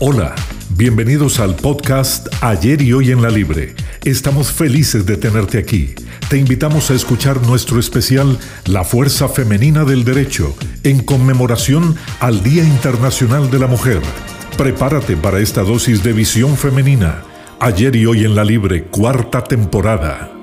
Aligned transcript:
Hola, 0.00 0.36
bienvenidos 0.76 1.40
al 1.40 1.56
podcast 1.56 2.28
Ayer 2.40 2.80
y 2.82 2.92
Hoy 2.92 3.10
en 3.10 3.20
la 3.20 3.30
Libre. 3.30 3.74
Estamos 4.04 4.52
felices 4.52 5.04
de 5.06 5.16
tenerte 5.16 5.58
aquí. 5.58 5.96
Te 6.30 6.38
invitamos 6.38 6.92
a 6.92 6.94
escuchar 6.94 7.44
nuestro 7.44 7.80
especial 7.80 8.38
La 8.66 8.84
Fuerza 8.84 9.28
Femenina 9.28 9.84
del 9.84 10.04
Derecho 10.04 10.54
en 10.84 11.02
conmemoración 11.02 11.96
al 12.20 12.44
Día 12.44 12.62
Internacional 12.62 13.50
de 13.50 13.58
la 13.58 13.66
Mujer. 13.66 14.00
Prepárate 14.56 15.16
para 15.16 15.40
esta 15.40 15.64
dosis 15.64 16.04
de 16.04 16.12
visión 16.12 16.56
femenina. 16.56 17.24
Ayer 17.58 17.96
y 17.96 18.06
Hoy 18.06 18.24
en 18.24 18.36
la 18.36 18.44
Libre, 18.44 18.84
cuarta 18.84 19.42
temporada. 19.42 20.37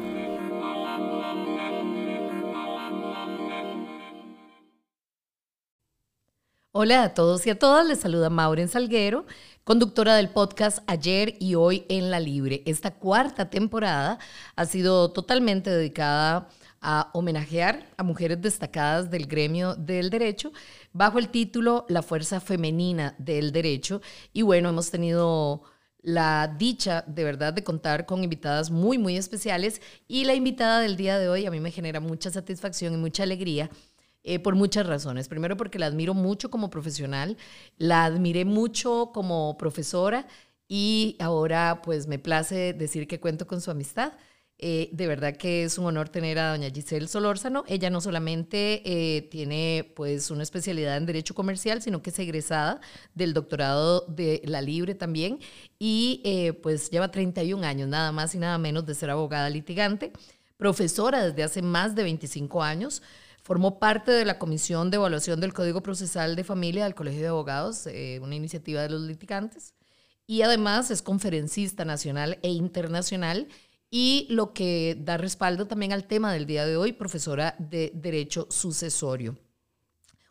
Hola 6.77 7.03
a 7.03 7.13
todos 7.13 7.47
y 7.47 7.49
a 7.51 7.57
todas, 7.57 7.87
les 7.87 8.01
saluda 8.01 8.29
Maureen 8.29 8.67
Salguero, 8.67 9.25
conductora 9.63 10.13
del 10.17 10.27
podcast 10.27 10.79
Ayer 10.87 11.37
y 11.39 11.55
Hoy 11.55 11.85
en 11.87 12.11
la 12.11 12.19
Libre. 12.19 12.63
Esta 12.65 12.93
cuarta 12.93 13.49
temporada 13.49 14.19
ha 14.57 14.65
sido 14.65 15.09
totalmente 15.13 15.69
dedicada 15.69 16.49
a 16.81 17.11
homenajear 17.13 17.87
a 17.95 18.03
mujeres 18.03 18.41
destacadas 18.41 19.09
del 19.09 19.25
gremio 19.25 19.75
del 19.75 20.09
derecho 20.09 20.51
bajo 20.91 21.17
el 21.17 21.29
título 21.29 21.85
La 21.87 22.01
Fuerza 22.01 22.41
Femenina 22.41 23.15
del 23.19 23.53
Derecho. 23.53 24.01
Y 24.33 24.41
bueno, 24.41 24.67
hemos 24.67 24.91
tenido 24.91 25.63
la 26.01 26.53
dicha 26.57 27.05
de 27.07 27.23
verdad 27.23 27.53
de 27.53 27.63
contar 27.63 28.05
con 28.05 28.21
invitadas 28.21 28.69
muy, 28.69 28.97
muy 28.97 29.15
especiales 29.15 29.81
y 30.09 30.25
la 30.25 30.35
invitada 30.35 30.81
del 30.81 30.97
día 30.97 31.19
de 31.19 31.29
hoy 31.29 31.45
a 31.45 31.51
mí 31.51 31.61
me 31.61 31.71
genera 31.71 32.01
mucha 32.01 32.31
satisfacción 32.31 32.93
y 32.93 32.97
mucha 32.97 33.23
alegría 33.23 33.69
eh, 34.27 34.39
por 34.39 34.55
muchas 34.55 34.87
razones. 34.87 35.27
Primero 35.27 35.55
porque 35.55 35.77
la 35.77 35.85
admiro 35.85 36.15
mucho 36.15 36.49
como 36.49 36.71
profesional, 36.71 37.37
la 37.77 38.05
admiré 38.05 38.43
mucho 38.43 39.11
como 39.13 39.55
profesora 39.55 40.25
y 40.67 41.15
ahora 41.19 41.81
pues 41.83 42.07
me 42.07 42.17
place 42.17 42.73
decir 42.73 43.07
que 43.07 43.19
cuento 43.19 43.45
con 43.45 43.61
su 43.61 43.69
amistad. 43.69 44.13
Eh, 44.57 44.89
de 44.93 45.05
verdad 45.05 45.35
que 45.35 45.65
es 45.65 45.77
un 45.77 45.85
honor 45.85 46.09
tener 46.09 46.39
a 46.39 46.49
doña 46.49 46.71
Giselle 46.71 47.07
Solórzano. 47.07 47.65
Ella 47.67 47.91
no 47.91 48.01
solamente 48.01 48.81
eh, 48.83 49.21
tiene 49.29 49.93
pues 49.95 50.31
una 50.31 50.41
especialidad 50.41 50.97
en 50.97 51.05
Derecho 51.05 51.35
Comercial, 51.35 51.83
sino 51.83 52.01
que 52.01 52.09
es 52.09 52.17
egresada 52.17 52.81
del 53.13 53.33
doctorado 53.33 54.07
de 54.07 54.41
la 54.45 54.61
Libre 54.61 54.95
también 54.95 55.39
y 55.77 56.23
pues 56.63 56.89
lleva 56.89 57.11
31 57.11 57.63
años, 57.63 57.87
nada 57.89 58.11
más 58.11 58.33
y 58.33 58.39
nada 58.39 58.57
menos 58.57 58.87
de 58.87 58.95
ser 58.95 59.11
abogada 59.11 59.51
litigante, 59.51 60.13
profesora 60.57 61.23
desde 61.23 61.43
hace 61.43 61.61
más 61.61 61.93
de 61.93 62.01
25 62.01 62.63
años, 62.63 63.03
Formó 63.45 63.77
parte 63.77 64.11
de 64.11 64.25
la 64.25 64.39
Comisión 64.39 64.89
de 64.89 64.95
Evaluación 64.95 65.39
del 65.39 65.53
Código 65.53 65.83
Procesal 65.83 66.35
de 66.35 66.43
Familia 66.43 66.85
del 66.85 66.95
Colegio 66.95 67.21
de 67.21 67.27
Abogados, 67.27 67.85
eh, 67.85 68.19
una 68.23 68.33
iniciativa 68.33 68.81
de 68.81 68.89
los 68.89 69.01
litigantes. 69.01 69.75
Y 70.25 70.41
además 70.41 70.89
es 70.89 71.03
conferencista 71.03 71.85
nacional 71.85 72.39
e 72.41 72.49
internacional 72.49 73.47
y 73.91 74.25
lo 74.31 74.51
que 74.53 74.97
da 74.99 75.17
respaldo 75.17 75.67
también 75.67 75.93
al 75.93 76.07
tema 76.07 76.33
del 76.33 76.47
día 76.47 76.65
de 76.65 76.75
hoy, 76.75 76.91
profesora 76.93 77.55
de 77.59 77.91
Derecho 77.93 78.47
Sucesorio. 78.49 79.37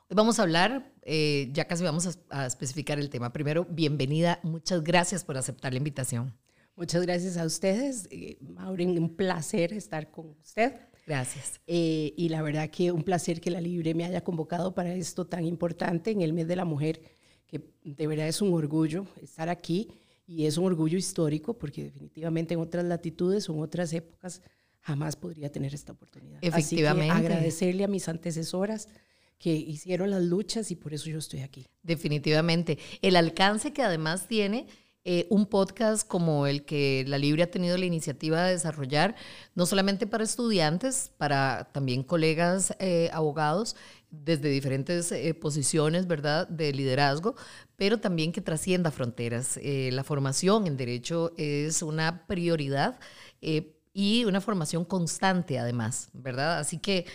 Hoy 0.09 0.17
vamos 0.17 0.41
a 0.41 0.43
hablar, 0.43 0.93
eh, 1.03 1.51
ya 1.53 1.69
casi 1.69 1.85
vamos 1.85 2.19
a, 2.31 2.47
especificar 2.47 2.99
el 2.99 3.11
tema. 3.11 3.33
Primero, 3.33 3.65
bienvenida, 3.71 4.41
muchas 4.43 4.83
gracias 4.83 5.23
por 5.23 5.39
aceptar 5.39 5.73
la 5.73 5.79
invitación. 5.79 6.37
Muchas 6.75 7.03
gracias 7.03 7.37
a 7.37 7.45
ustedes, 7.45 8.09
eh, 8.11 8.39
Maureen, 8.41 8.99
un 8.99 9.15
placer 9.15 9.73
estar 9.73 10.11
con 10.11 10.31
usted. 10.31 10.73
Gracias. 11.07 11.61
Eh, 11.67 12.15
y 12.17 12.29
la 12.29 12.43
verdad 12.43 12.71
que 12.71 12.91
un 12.93 13.03
placer 13.03 13.41
que 13.41 13.51
la 13.51 13.61
Libre 13.61 13.95
me 13.95 14.05
haya 14.05 14.23
convocado 14.23 14.75
para 14.75 14.95
esto 14.95 15.27
tan 15.27 15.45
importante 15.45 16.11
en 16.11 16.23
el 16.23 16.33
mes 16.33 16.49
de 16.49 16.57
la 16.57 16.65
mujer, 16.65 17.01
que 17.47 17.61
de 17.83 18.07
verdad 18.07 18.29
es 18.29 18.41
un 18.41 18.53
orgullo 18.55 19.07
estar 19.23 19.49
aquí 19.49 19.89
y 20.27 20.47
es 20.47 20.57
un 20.57 20.65
orgullo 20.67 20.97
histórico 20.97 21.55
porque 21.55 21.85
definitivamente 21.85 22.55
en 22.55 22.61
otras 22.61 22.85
latitudes 22.85 23.49
o 23.49 23.55
en 23.55 23.61
otras 23.61 23.93
épocas 23.93 24.41
jamás 24.81 25.17
podría 25.17 25.51
tener 25.51 25.75
esta 25.75 25.93
oportunidad. 25.93 26.39
Efectivamente. 26.43 27.13
Así 27.13 27.21
que 27.21 27.27
agradecerle 27.27 27.85
a 27.85 27.89
mis 27.89 28.09
antecesoras 28.09 28.89
que 29.39 29.53
hicieron 29.53 30.11
las 30.11 30.23
luchas 30.23 30.71
y 30.71 30.77
por 30.77 30.95
eso 30.95 31.11
yo 31.11 31.19
estoy 31.19 31.41
aquí. 31.41 31.67
Definitivamente. 31.83 32.79
El 33.03 33.17
alcance 33.17 33.73
que 33.73 33.83
además 33.83 34.27
tiene 34.27 34.67
eh, 35.07 35.27
un 35.29 35.45
podcast 35.45 36.09
como 36.09 36.47
el 36.47 36.65
que 36.65 37.05
la 37.07 37.19
Libre 37.19 37.43
ha 37.43 37.51
tenido 37.51 37.77
la 37.77 37.85
iniciativa 37.85 38.43
de 38.43 38.53
desarrollar, 38.53 39.15
no 39.55 39.67
solamente 39.67 40.07
para 40.07 40.25
estudiantes, 40.25 41.11
para 41.19 41.69
también 41.73 42.03
colegas 42.03 42.75
eh, 42.79 43.11
abogados 43.13 43.77
desde 44.11 44.49
diferentes 44.49 45.13
eh, 45.13 45.35
posiciones, 45.35 46.07
¿verdad?, 46.07 46.49
de 46.49 46.73
liderazgo, 46.73 47.35
pero 47.77 47.99
también 48.01 48.33
que 48.33 48.41
trascienda 48.41 48.91
fronteras. 48.91 49.59
la 49.63 50.05
formación 50.05 50.67
en 50.67 50.79
derecho 50.79 51.33
es 51.37 51.83
una 51.83 52.27
prioridad 52.27 52.99
y 53.95 54.25
una 54.25 54.41
formación 54.41 54.85
constante 54.85 55.59
además, 55.59 56.09
¿verdad? 56.13 56.59
Así 56.59 56.79
que 56.79 57.07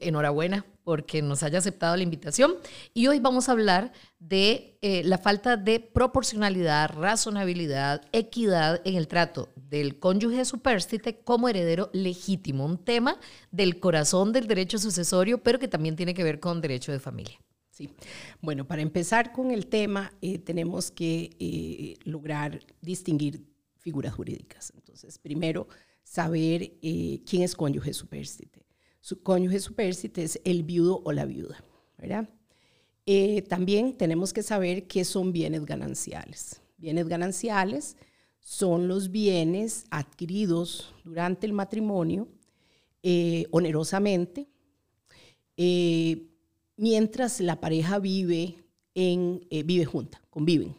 enhorabuena 0.00 0.64
porque 0.86 1.20
nos 1.20 1.42
haya 1.42 1.58
aceptado 1.58 1.96
la 1.96 2.04
invitación. 2.04 2.54
Y 2.94 3.08
hoy 3.08 3.18
vamos 3.18 3.48
a 3.48 3.52
hablar 3.52 3.92
de 4.20 4.78
eh, 4.82 5.02
la 5.02 5.18
falta 5.18 5.56
de 5.56 5.80
proporcionalidad, 5.80 6.90
razonabilidad, 6.90 8.02
equidad 8.12 8.80
en 8.84 8.94
el 8.94 9.08
trato 9.08 9.52
del 9.56 9.98
cónyuge 9.98 10.44
superstite 10.44 11.18
como 11.18 11.48
heredero 11.48 11.90
legítimo, 11.92 12.64
un 12.64 12.78
tema 12.78 13.18
del 13.50 13.80
corazón 13.80 14.32
del 14.32 14.46
derecho 14.46 14.78
sucesorio, 14.78 15.42
pero 15.42 15.58
que 15.58 15.66
también 15.66 15.96
tiene 15.96 16.14
que 16.14 16.22
ver 16.22 16.38
con 16.38 16.60
derecho 16.60 16.92
de 16.92 17.00
familia. 17.00 17.36
Sí. 17.70 17.90
Bueno, 18.40 18.64
para 18.68 18.82
empezar 18.82 19.32
con 19.32 19.50
el 19.50 19.66
tema, 19.66 20.12
eh, 20.22 20.38
tenemos 20.38 20.92
que 20.92 21.30
eh, 21.40 21.96
lograr 22.04 22.64
distinguir 22.80 23.44
figuras 23.76 24.14
jurídicas. 24.14 24.72
Entonces, 24.76 25.18
primero, 25.18 25.66
saber 26.04 26.74
quién 26.80 27.42
es 27.42 27.56
cónyuge 27.56 27.92
superstite 27.92 28.65
su 29.06 29.22
cónyuge 29.22 29.60
supérstite 29.60 30.24
es 30.24 30.40
el 30.42 30.64
viudo 30.64 31.00
o 31.04 31.12
la 31.12 31.26
viuda, 31.26 31.62
¿verdad? 31.96 32.28
Eh, 33.06 33.42
también 33.42 33.96
tenemos 33.96 34.32
que 34.32 34.42
saber 34.42 34.88
qué 34.88 35.04
son 35.04 35.32
bienes 35.32 35.64
gananciales. 35.64 36.60
Bienes 36.76 37.06
gananciales 37.06 37.96
son 38.40 38.88
los 38.88 39.12
bienes 39.12 39.84
adquiridos 39.92 40.92
durante 41.04 41.46
el 41.46 41.52
matrimonio 41.52 42.26
eh, 43.04 43.46
onerosamente, 43.52 44.48
eh, 45.56 46.26
mientras 46.76 47.40
la 47.40 47.60
pareja 47.60 48.00
vive, 48.00 48.56
en, 48.96 49.46
vive 49.64 49.84
junta, 49.84 50.20
conviven. 50.30 50.74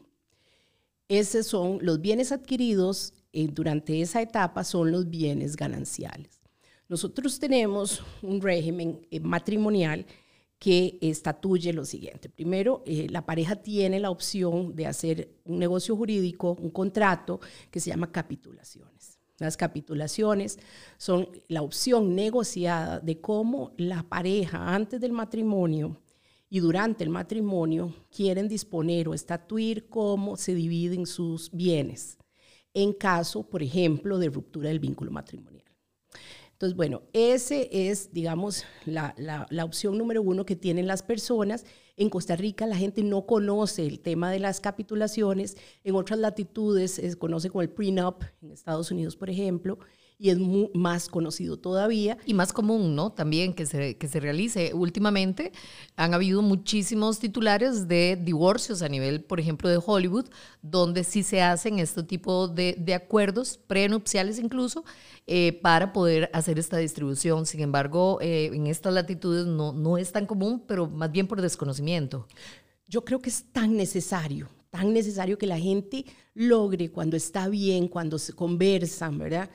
Esos 1.08 1.48
son 1.48 1.80
los 1.82 2.02
bienes 2.02 2.34
adquiridos 2.34 3.14
durante 3.32 4.02
esa 4.02 4.22
etapa, 4.22 4.66
son 4.66 4.92
los 4.92 5.10
bienes 5.10 5.56
gananciales. 5.56 6.37
Nosotros 6.90 7.40
tenemos 7.40 8.02
un 8.22 8.42
régimen 8.42 9.06
eh, 9.12 9.20
matrimonial 9.20 10.06
que 10.58 10.98
estatuye 11.02 11.74
lo 11.74 11.86
siguiente. 11.86 12.30
Primero, 12.30 12.82
eh, 12.86 13.08
la 13.10 13.26
pareja 13.26 13.58
tiene 13.58 14.00
la 14.00 14.10
opción 14.10 14.76
de 14.76 14.88
hacer 14.88 15.30
un 15.46 15.60
negocio 15.60 15.96
jurídico, 15.96 16.58
un 16.60 16.72
contrato 16.72 17.40
que 17.70 17.80
se 17.80 17.90
llama 17.90 18.12
capitulaciones. 18.12 19.20
Las 19.40 19.56
capitulaciones 19.56 20.58
son 20.98 21.30
la 21.48 21.62
opción 21.62 22.16
negociada 22.16 23.00
de 23.00 23.22
cómo 23.22 23.74
la 23.78 24.02
pareja 24.02 24.74
antes 24.74 25.00
del 25.00 25.12
matrimonio 25.12 26.02
y 26.50 26.60
durante 26.60 27.04
el 27.04 27.12
matrimonio 27.12 27.94
quieren 28.10 28.48
disponer 28.48 29.08
o 29.08 29.14
estatuir 29.14 29.90
cómo 29.90 30.38
se 30.38 30.56
dividen 30.56 31.06
sus 31.06 31.52
bienes 31.52 32.18
en 32.74 32.94
caso, 32.94 33.44
por 33.44 33.62
ejemplo, 33.62 34.18
de 34.18 34.30
ruptura 34.30 34.70
del 34.70 34.80
vínculo 34.80 35.12
matrimonial. 35.12 35.67
Entonces, 36.58 36.76
bueno, 36.76 37.04
ese 37.14 37.70
es, 37.72 38.12
digamos, 38.14 38.66
la, 38.84 39.14
opción 39.64 39.96
número 39.96 40.24
uno 40.24 40.44
que 40.44 40.56
tienen 40.56 40.88
las 40.88 41.04
personas. 41.04 41.68
En 41.98 42.10
Costa 42.10 42.36
Rica 42.36 42.66
la 42.66 42.76
gente 42.76 43.04
no 43.04 43.28
conoce 43.28 43.86
el 43.86 44.00
tema 44.00 44.32
de 44.32 44.40
las 44.40 44.60
capitulaciones. 44.60 45.56
En 45.84 45.94
otras 45.94 46.18
latitudes 46.18 46.94
se 46.94 47.16
conoce 47.16 47.52
como 47.52 47.62
el 47.62 47.70
prenup, 47.70 48.24
en 48.42 48.50
Estados 48.50 48.90
Unidos, 48.90 49.16
por 49.16 49.30
ejemplo 49.30 49.78
y 50.20 50.30
es 50.32 50.38
más 50.74 51.10
conocido 51.10 51.58
todavía. 51.58 52.18
Y 52.26 52.34
más 52.34 52.52
común, 52.52 52.96
¿no? 52.96 53.12
También 53.12 53.54
que 53.54 53.66
se, 53.66 53.98
que 53.98 54.08
se 54.08 54.20
realice. 54.20 54.74
Últimamente 54.74 55.52
han 55.96 56.14
habido 56.14 56.42
muchísimos 56.42 57.20
titulares 57.20 57.88
de 57.88 58.18
divorcios 58.20 58.82
a 58.82 58.90
nivel, 58.90 59.24
por 59.24 59.40
ejemplo, 59.40 59.70
de 59.70 59.80
Hollywood, 59.84 60.26
donde 60.62 61.04
sí 61.04 61.22
se 61.22 61.42
hacen 61.42 61.78
este 61.78 62.02
tipo 62.02 62.48
de, 62.48 62.76
de 62.80 62.96
acuerdos, 62.96 63.60
prenupciales 63.68 64.40
incluso, 64.40 64.84
eh, 65.28 65.60
para 65.62 65.94
poder 65.94 66.32
hacer 66.34 66.58
esta 66.58 66.78
distribución. 66.78 67.46
Sin 67.46 67.62
embargo, 67.62 68.18
eh, 68.20 68.50
en 68.54 68.66
estas 68.66 68.94
latitudes 68.94 69.46
no, 69.46 69.72
no 69.72 70.00
es 70.00 70.12
tan 70.12 70.26
común, 70.26 70.64
pero 70.68 70.88
más 70.88 71.12
bien 71.12 71.28
por 71.28 71.42
desconocimiento. 71.42 72.28
Yo 72.88 73.06
creo 73.06 73.20
que 73.20 73.30
es 73.30 73.46
tan 73.52 73.78
necesario, 73.78 74.50
tan 74.72 74.94
necesario 74.94 75.38
que 75.38 75.46
la 75.46 75.60
gente 75.60 76.06
logre 76.34 76.90
cuando 76.90 77.18
está 77.18 77.50
bien, 77.50 77.88
cuando 77.88 78.18
se 78.18 78.34
conversan, 78.34 79.20
¿verdad? 79.20 79.50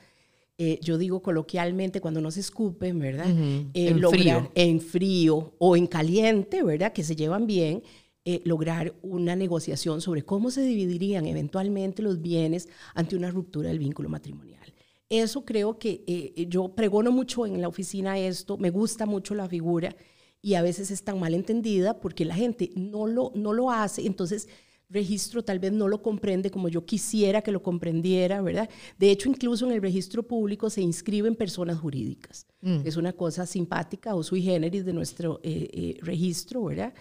Eh, 0.64 0.78
yo 0.80 0.96
digo 0.96 1.20
coloquialmente, 1.22 2.00
cuando 2.00 2.20
no 2.20 2.30
se 2.30 2.38
escupen, 2.38 3.00
¿verdad? 3.00 3.26
Eh, 3.28 3.88
en 3.88 3.98
frío. 3.98 4.52
En 4.54 4.80
frío 4.80 5.54
o 5.58 5.76
en 5.76 5.88
caliente, 5.88 6.62
¿verdad? 6.62 6.92
Que 6.92 7.02
se 7.02 7.16
llevan 7.16 7.48
bien, 7.48 7.82
eh, 8.24 8.42
lograr 8.44 8.94
una 9.02 9.34
negociación 9.34 10.00
sobre 10.00 10.22
cómo 10.22 10.52
se 10.52 10.62
dividirían 10.62 11.26
eventualmente 11.26 12.00
los 12.00 12.22
bienes 12.22 12.68
ante 12.94 13.16
una 13.16 13.32
ruptura 13.32 13.70
del 13.70 13.80
vínculo 13.80 14.08
matrimonial. 14.08 14.72
Eso 15.08 15.44
creo 15.44 15.80
que 15.80 16.46
yo 16.48 16.68
pregono 16.76 17.10
mucho 17.10 17.44
en 17.44 17.60
la 17.60 17.66
oficina 17.66 18.16
esto, 18.16 18.56
me 18.56 18.70
gusta 18.70 19.04
mucho 19.04 19.34
la 19.34 19.48
figura 19.48 19.96
y 20.40 20.54
a 20.54 20.62
veces 20.62 20.92
es 20.92 21.02
tan 21.02 21.18
mal 21.18 21.34
entendida 21.34 21.98
porque 21.98 22.24
la 22.24 22.36
gente 22.36 22.70
no 22.76 23.08
lo, 23.08 23.32
no 23.34 23.52
lo 23.52 23.72
hace, 23.72 24.06
entonces 24.06 24.48
registro 24.92 25.42
tal 25.42 25.58
vez 25.58 25.72
no 25.72 25.88
lo 25.88 26.02
comprende 26.02 26.50
como 26.50 26.68
yo 26.68 26.84
quisiera 26.84 27.42
que 27.42 27.50
lo 27.50 27.62
comprendiera, 27.62 28.42
¿verdad? 28.42 28.68
De 28.98 29.10
hecho, 29.10 29.28
incluso 29.28 29.66
en 29.66 29.72
el 29.72 29.82
registro 29.82 30.22
público 30.22 30.70
se 30.70 30.82
inscriben 30.82 31.34
personas 31.34 31.78
jurídicas. 31.78 32.46
Mm. 32.60 32.80
Es 32.84 32.96
una 32.96 33.12
cosa 33.12 33.46
simpática 33.46 34.14
o 34.14 34.22
sui 34.22 34.42
generis 34.42 34.84
de 34.84 34.92
nuestro 34.92 35.40
eh, 35.42 35.98
registro, 36.02 36.64
¿verdad? 36.64 36.92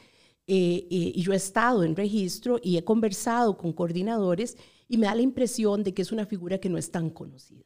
Eh, 0.53 0.87
eh, 0.89 1.11
y 1.15 1.21
yo 1.21 1.33
he 1.33 1.37
estado 1.37 1.83
en 1.83 1.95
registro 1.95 2.59
y 2.61 2.75
he 2.75 2.83
conversado 2.83 3.57
con 3.57 3.71
coordinadores 3.71 4.57
y 4.89 4.97
me 4.97 5.05
da 5.05 5.15
la 5.15 5.21
impresión 5.21 5.83
de 5.83 5.93
que 5.93 6.01
es 6.01 6.11
una 6.11 6.25
figura 6.25 6.57
que 6.57 6.67
no 6.67 6.77
es 6.77 6.91
tan 6.91 7.09
conocida. 7.09 7.63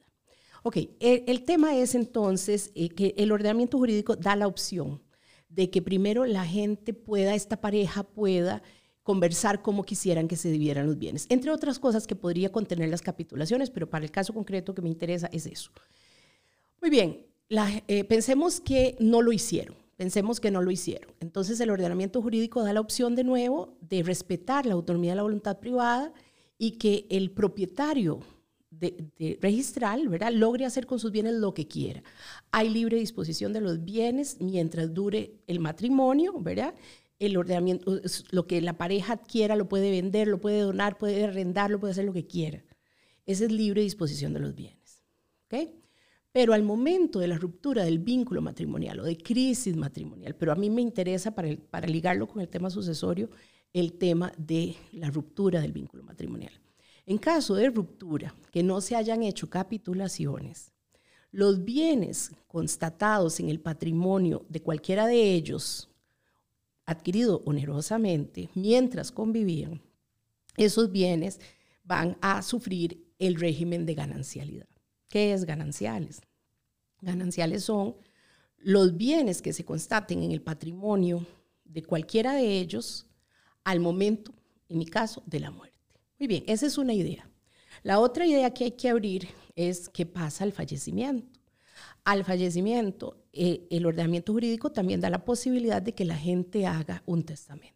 Ok, 0.61 0.77
el, 0.99 1.43
tema 1.45 1.75
es 1.77 1.95
entonces 1.95 2.71
eh, 2.75 2.89
que 2.89 3.13
el 3.17 3.31
ordenamiento 3.31 3.77
jurídico 3.77 4.15
da 4.15 4.35
la 4.35 4.47
opción 4.47 5.01
de 5.47 5.69
que 5.69 5.81
primero 5.81 6.25
la 6.25 6.45
gente 6.45 6.93
pueda, 6.93 7.33
esta 7.33 7.61
pareja 7.61 8.03
pueda 8.03 8.61
conversar 9.05 9.61
cómo 9.61 9.83
quisieran 9.83 10.27
que 10.27 10.35
se 10.35 10.49
dividieran 10.49 10.87
los 10.87 10.97
bienes, 10.97 11.27
entre 11.29 11.51
otras 11.51 11.77
cosas 11.77 12.07
que 12.07 12.15
podría 12.15 12.51
contener 12.51 12.89
las 12.89 13.03
capitulaciones, 13.03 13.69
pero 13.69 13.87
para 13.87 14.03
el 14.03 14.09
caso 14.09 14.33
concreto 14.33 14.73
que 14.73 14.81
me 14.81 14.89
interesa 14.89 15.29
es 15.31 15.45
eso. 15.45 15.69
Muy 16.81 16.89
bien, 16.89 17.23
pensemos 18.09 18.59
que 18.59 18.95
no 18.99 19.21
lo 19.21 19.31
hicieron. 19.31 19.75
Pensemos 19.95 20.39
que 20.39 20.49
no 20.49 20.63
lo 20.63 20.71
hicieron. 20.71 21.13
Entonces 21.19 21.59
el 21.59 21.69
ordenamiento 21.69 22.19
jurídico 22.19 22.63
da 22.63 22.73
la 22.73 22.81
opción 22.81 23.15
de 23.15 23.23
nuevo 23.23 23.77
de 23.79 24.01
respetar 24.01 24.65
la 24.65 24.73
autonomía 24.73 25.11
de 25.11 25.17
la 25.17 25.21
voluntad 25.21 25.59
privada 25.59 26.11
y 26.57 26.71
que 26.71 27.05
el 27.11 27.29
propietario 27.29 28.21
de, 28.71 29.37
registral, 29.39 30.09
¿verdad? 30.09 30.31
Logre 30.33 30.65
hacer 30.65 30.87
con 30.87 30.97
sus 30.97 31.11
bienes 31.11 31.35
lo 31.35 31.53
que 31.53 31.67
quiera. 31.67 32.01
Hay 32.51 32.69
libre 32.69 32.97
disposición 32.97 33.53
de 33.53 33.61
los 33.61 33.85
bienes 33.85 34.41
mientras 34.41 34.93
dure 34.93 35.35
el 35.45 35.59
matrimonio, 35.59 36.33
¿verdad? 36.39 36.73
El 37.19 37.37
ordenamiento, 37.37 37.99
lo 38.31 38.45
que 38.47 38.61
la 38.61 38.77
pareja 38.77 39.13
adquiera 39.13 39.55
lo 39.55 39.69
puede 39.69 39.89
vender, 39.89 40.27
lo 40.27 40.39
puede 40.39 40.59
donar, 40.59 40.97
puede 40.97 41.23
arrendar, 41.23 41.71
lo 41.71 41.79
puede 41.79 41.91
hacer 41.91 42.05
lo 42.05 42.13
que 42.13 42.27
quiera. 42.27 42.63
Esa 43.25 43.45
es 43.45 43.51
libre 43.51 43.81
disposición 43.81 44.33
de 44.33 44.39
los 44.41 44.53
bienes. 44.53 45.01
¿ok? 45.45 45.69
Pero 46.31 46.53
al 46.53 46.63
momento 46.63 47.19
de 47.19 47.27
la 47.27 47.37
ruptura 47.37 47.85
del 47.85 47.99
vínculo 47.99 48.41
matrimonial 48.41 48.99
o 48.99 49.05
de 49.05 49.17
crisis 49.17 49.75
matrimonial, 49.75 50.35
pero 50.35 50.51
a 50.51 50.55
mí 50.55 50.69
me 50.69 50.81
interesa 50.81 51.33
para, 51.33 51.55
para 51.69 51.87
ligarlo 51.87 52.27
con 52.27 52.41
el 52.41 52.49
tema 52.49 52.69
sucesorio, 52.69 53.29
el 53.71 53.93
tema 53.93 54.33
de 54.37 54.75
la 54.91 55.09
ruptura 55.09 55.61
del 55.61 55.71
vínculo 55.71 56.03
matrimonial. 56.03 56.53
En 57.05 57.17
caso 57.17 57.55
de 57.55 57.69
ruptura, 57.69 58.35
que 58.51 58.63
no 58.63 58.81
se 58.81 58.95
hayan 58.95 59.23
hecho 59.23 59.49
capitulaciones, 59.49 60.73
los 61.31 61.65
bienes 61.65 62.31
constatados 62.47 63.39
en 63.39 63.49
el 63.49 63.59
patrimonio 63.59 64.45
de 64.49 64.61
cualquiera 64.61 65.05
de 65.05 65.33
ellos, 65.33 65.89
adquirido 66.85 67.41
onerosamente 67.45 68.49
mientras 68.53 69.11
convivían, 69.11 69.81
esos 70.57 70.91
bienes 70.91 71.39
van 71.83 72.17
a 72.21 72.41
sufrir 72.41 73.05
el 73.19 73.35
régimen 73.35 73.85
de 73.85 73.95
ganancialidad. 73.95 74.67
¿Qué 75.07 75.33
es 75.33 75.45
gananciales? 75.45 76.21
Gananciales 77.01 77.63
son 77.63 77.95
los 78.57 78.97
bienes 78.97 79.41
que 79.41 79.53
se 79.53 79.63
constaten 79.63 80.23
en 80.23 80.31
el 80.31 80.41
patrimonio 80.41 81.25
de 81.63 81.83
cualquiera 81.83 82.33
de 82.33 82.59
ellos 82.59 83.07
al 83.63 83.79
momento, 83.79 84.33
en 84.69 84.77
mi 84.77 84.85
caso, 84.85 85.21
de 85.25 85.39
la 85.39 85.51
muerte. 85.51 85.75
Muy 86.19 86.27
bien, 86.27 86.43
esa 86.47 86.65
es 86.65 86.77
una 86.77 86.93
idea. 86.93 87.29
La 87.83 87.99
otra 87.99 88.25
idea 88.25 88.53
que 88.53 88.65
hay 88.65 88.71
que 88.71 88.89
abrir 88.89 89.27
es 89.55 89.89
qué 89.89 90.05
pasa 90.05 90.43
al 90.43 90.51
fallecimiento. 90.51 91.34
Al 92.05 92.23
fallecimiento, 92.23 93.17
eh, 93.33 93.67
el 93.71 93.85
ordenamiento 93.85 94.31
jurídico 94.31 94.71
también 94.71 95.01
da 95.01 95.09
la 95.09 95.25
posibilidad 95.25 95.81
de 95.81 95.93
que 95.93 96.05
la 96.05 96.15
gente 96.15 96.67
haga 96.67 97.01
un 97.07 97.23
testamento. 97.23 97.75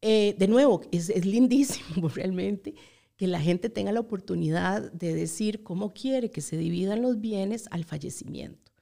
Eh, 0.00 0.36
de 0.38 0.48
nuevo, 0.48 0.80
es, 0.92 1.24
lindísimo 1.26 2.08
realmente 2.14 2.74
que 3.16 3.26
la 3.26 3.40
gente 3.40 3.68
tenga 3.70 3.92
la 3.92 4.00
oportunidad 4.00 4.92
de 4.92 5.14
decir 5.14 5.64
cómo 5.64 5.92
quiere 5.92 6.30
que 6.30 6.40
se 6.40 6.56
dividan 6.56 7.02
los 7.02 7.20
bienes 7.20 7.66
al 7.72 7.84
fallecimiento. 7.84 8.72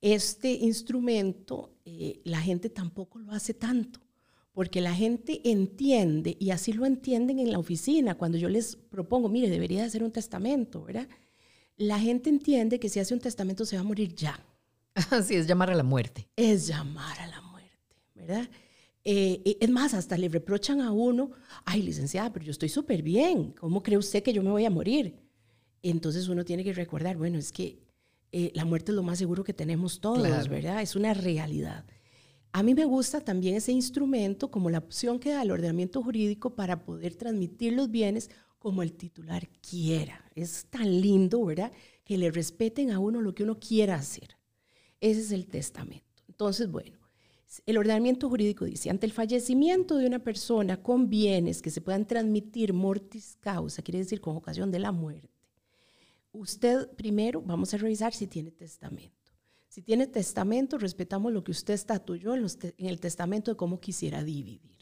Este 0.00 0.50
instrumento 0.52 1.72
eh, 1.84 2.20
la 2.24 2.40
gente 2.40 2.68
tampoco 2.68 3.20
lo 3.20 3.30
hace 3.30 3.54
tanto, 3.54 4.00
porque 4.52 4.80
la 4.80 4.94
gente 4.94 5.40
entiende, 5.44 6.36
y 6.40 6.50
así 6.50 6.72
lo 6.72 6.84
entienden 6.84 7.38
en 7.38 7.52
la 7.52 7.60
oficina, 7.60 8.16
cuando 8.16 8.38
yo 8.38 8.48
les 8.48 8.74
propongo, 8.74 9.28
mire, 9.28 9.48
debería 9.48 9.84
hacer 9.84 10.02
un 10.02 10.10
testamento, 10.10 10.82
¿verdad? 10.82 11.08
La 11.76 11.98
gente 11.98 12.30
entiende 12.30 12.78
que 12.80 12.88
si 12.88 13.00
hace 13.00 13.14
un 13.14 13.20
testamento 13.20 13.64
se 13.64 13.76
va 13.76 13.80
a 13.80 13.84
morir 13.84 14.14
ya. 14.14 14.40
Así 15.10 15.34
es 15.34 15.46
llamar 15.46 15.70
a 15.70 15.74
la 15.74 15.82
muerte. 15.82 16.28
Es 16.36 16.66
llamar 16.66 17.20
a 17.20 17.26
la 17.26 17.40
muerte, 17.42 17.96
¿verdad? 18.14 18.48
Eh, 19.04 19.56
es 19.60 19.70
más, 19.70 19.94
hasta 19.94 20.18
le 20.18 20.28
reprochan 20.28 20.80
a 20.80 20.90
uno, 20.90 21.30
ay, 21.64 21.82
licenciada, 21.82 22.32
pero 22.32 22.44
yo 22.44 22.50
estoy 22.50 22.68
súper 22.68 23.02
bien, 23.02 23.52
¿cómo 23.52 23.82
cree 23.82 23.98
usted 23.98 24.22
que 24.22 24.32
yo 24.32 24.42
me 24.42 24.50
voy 24.50 24.64
a 24.64 24.70
morir? 24.70 25.14
Entonces 25.82 26.26
uno 26.26 26.44
tiene 26.44 26.64
que 26.64 26.72
recordar, 26.72 27.16
bueno, 27.16 27.38
es 27.38 27.52
que 27.52 27.78
eh, 28.32 28.50
la 28.54 28.64
muerte 28.64 28.90
es 28.90 28.96
lo 28.96 29.04
más 29.04 29.18
seguro 29.18 29.44
que 29.44 29.52
tenemos 29.52 30.00
todos, 30.00 30.48
¿verdad? 30.48 30.82
Es 30.82 30.96
una 30.96 31.14
realidad. 31.14 31.84
A 32.50 32.62
mí 32.62 32.74
me 32.74 32.84
gusta 32.84 33.20
también 33.20 33.54
ese 33.54 33.70
instrumento 33.70 34.50
como 34.50 34.70
la 34.70 34.78
opción 34.78 35.18
que 35.20 35.30
da 35.30 35.42
el 35.42 35.50
ordenamiento 35.50 36.02
jurídico 36.02 36.54
para 36.56 36.84
poder 36.84 37.14
transmitir 37.14 37.74
los 37.74 37.90
bienes 37.90 38.30
como 38.66 38.82
el 38.82 38.94
titular 38.94 39.48
quiera. 39.60 40.28
Es 40.34 40.66
tan 40.68 41.00
lindo, 41.00 41.44
¿verdad? 41.44 41.70
Que 42.04 42.18
le 42.18 42.32
respeten 42.32 42.90
a 42.90 42.98
uno 42.98 43.22
lo 43.22 43.32
que 43.32 43.44
uno 43.44 43.60
quiera 43.60 43.94
hacer. 43.94 44.36
Ese 45.00 45.20
es 45.20 45.30
el 45.30 45.46
testamento. 45.46 46.24
Entonces, 46.26 46.68
bueno, 46.68 46.98
el 47.64 47.78
ordenamiento 47.78 48.28
jurídico 48.28 48.64
dice, 48.64 48.90
ante 48.90 49.06
el 49.06 49.12
fallecimiento 49.12 49.96
de 49.98 50.08
una 50.08 50.18
persona 50.18 50.82
con 50.82 51.08
bienes 51.08 51.62
que 51.62 51.70
se 51.70 51.80
puedan 51.80 52.08
transmitir 52.08 52.72
mortis 52.72 53.36
causa, 53.38 53.82
quiere 53.82 54.00
decir 54.00 54.20
con 54.20 54.36
ocasión 54.36 54.72
de 54.72 54.80
la 54.80 54.90
muerte, 54.90 55.30
usted 56.32 56.90
primero 56.96 57.40
vamos 57.42 57.72
a 57.72 57.76
revisar 57.76 58.14
si 58.14 58.26
tiene 58.26 58.50
testamento. 58.50 59.30
Si 59.68 59.80
tiene 59.80 60.08
testamento, 60.08 60.76
respetamos 60.76 61.32
lo 61.32 61.44
que 61.44 61.52
usted 61.52 61.74
estatuyó 61.74 62.34
en, 62.34 62.44
en 62.78 62.86
el 62.86 62.98
testamento 62.98 63.52
de 63.52 63.56
cómo 63.56 63.78
quisiera 63.78 64.24
dividir. 64.24 64.75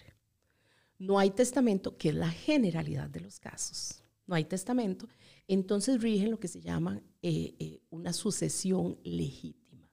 No 1.07 1.19
hay 1.19 1.31
testamento, 1.31 1.97
que 1.97 2.11
es 2.11 2.15
la 2.15 2.31
generalidad 2.31 3.09
de 3.09 3.21
los 3.21 3.39
casos. 3.39 4.03
No 4.27 4.35
hay 4.35 4.45
testamento, 4.45 5.09
entonces 5.47 6.01
rigen 6.01 6.31
lo 6.31 6.41
que 6.41 6.49
se 6.49 6.61
llama 6.61 7.03
eh, 7.21 7.55
eh, 7.59 7.81
una 7.91 8.13
sucesión 8.13 8.99
legítima. 9.05 9.91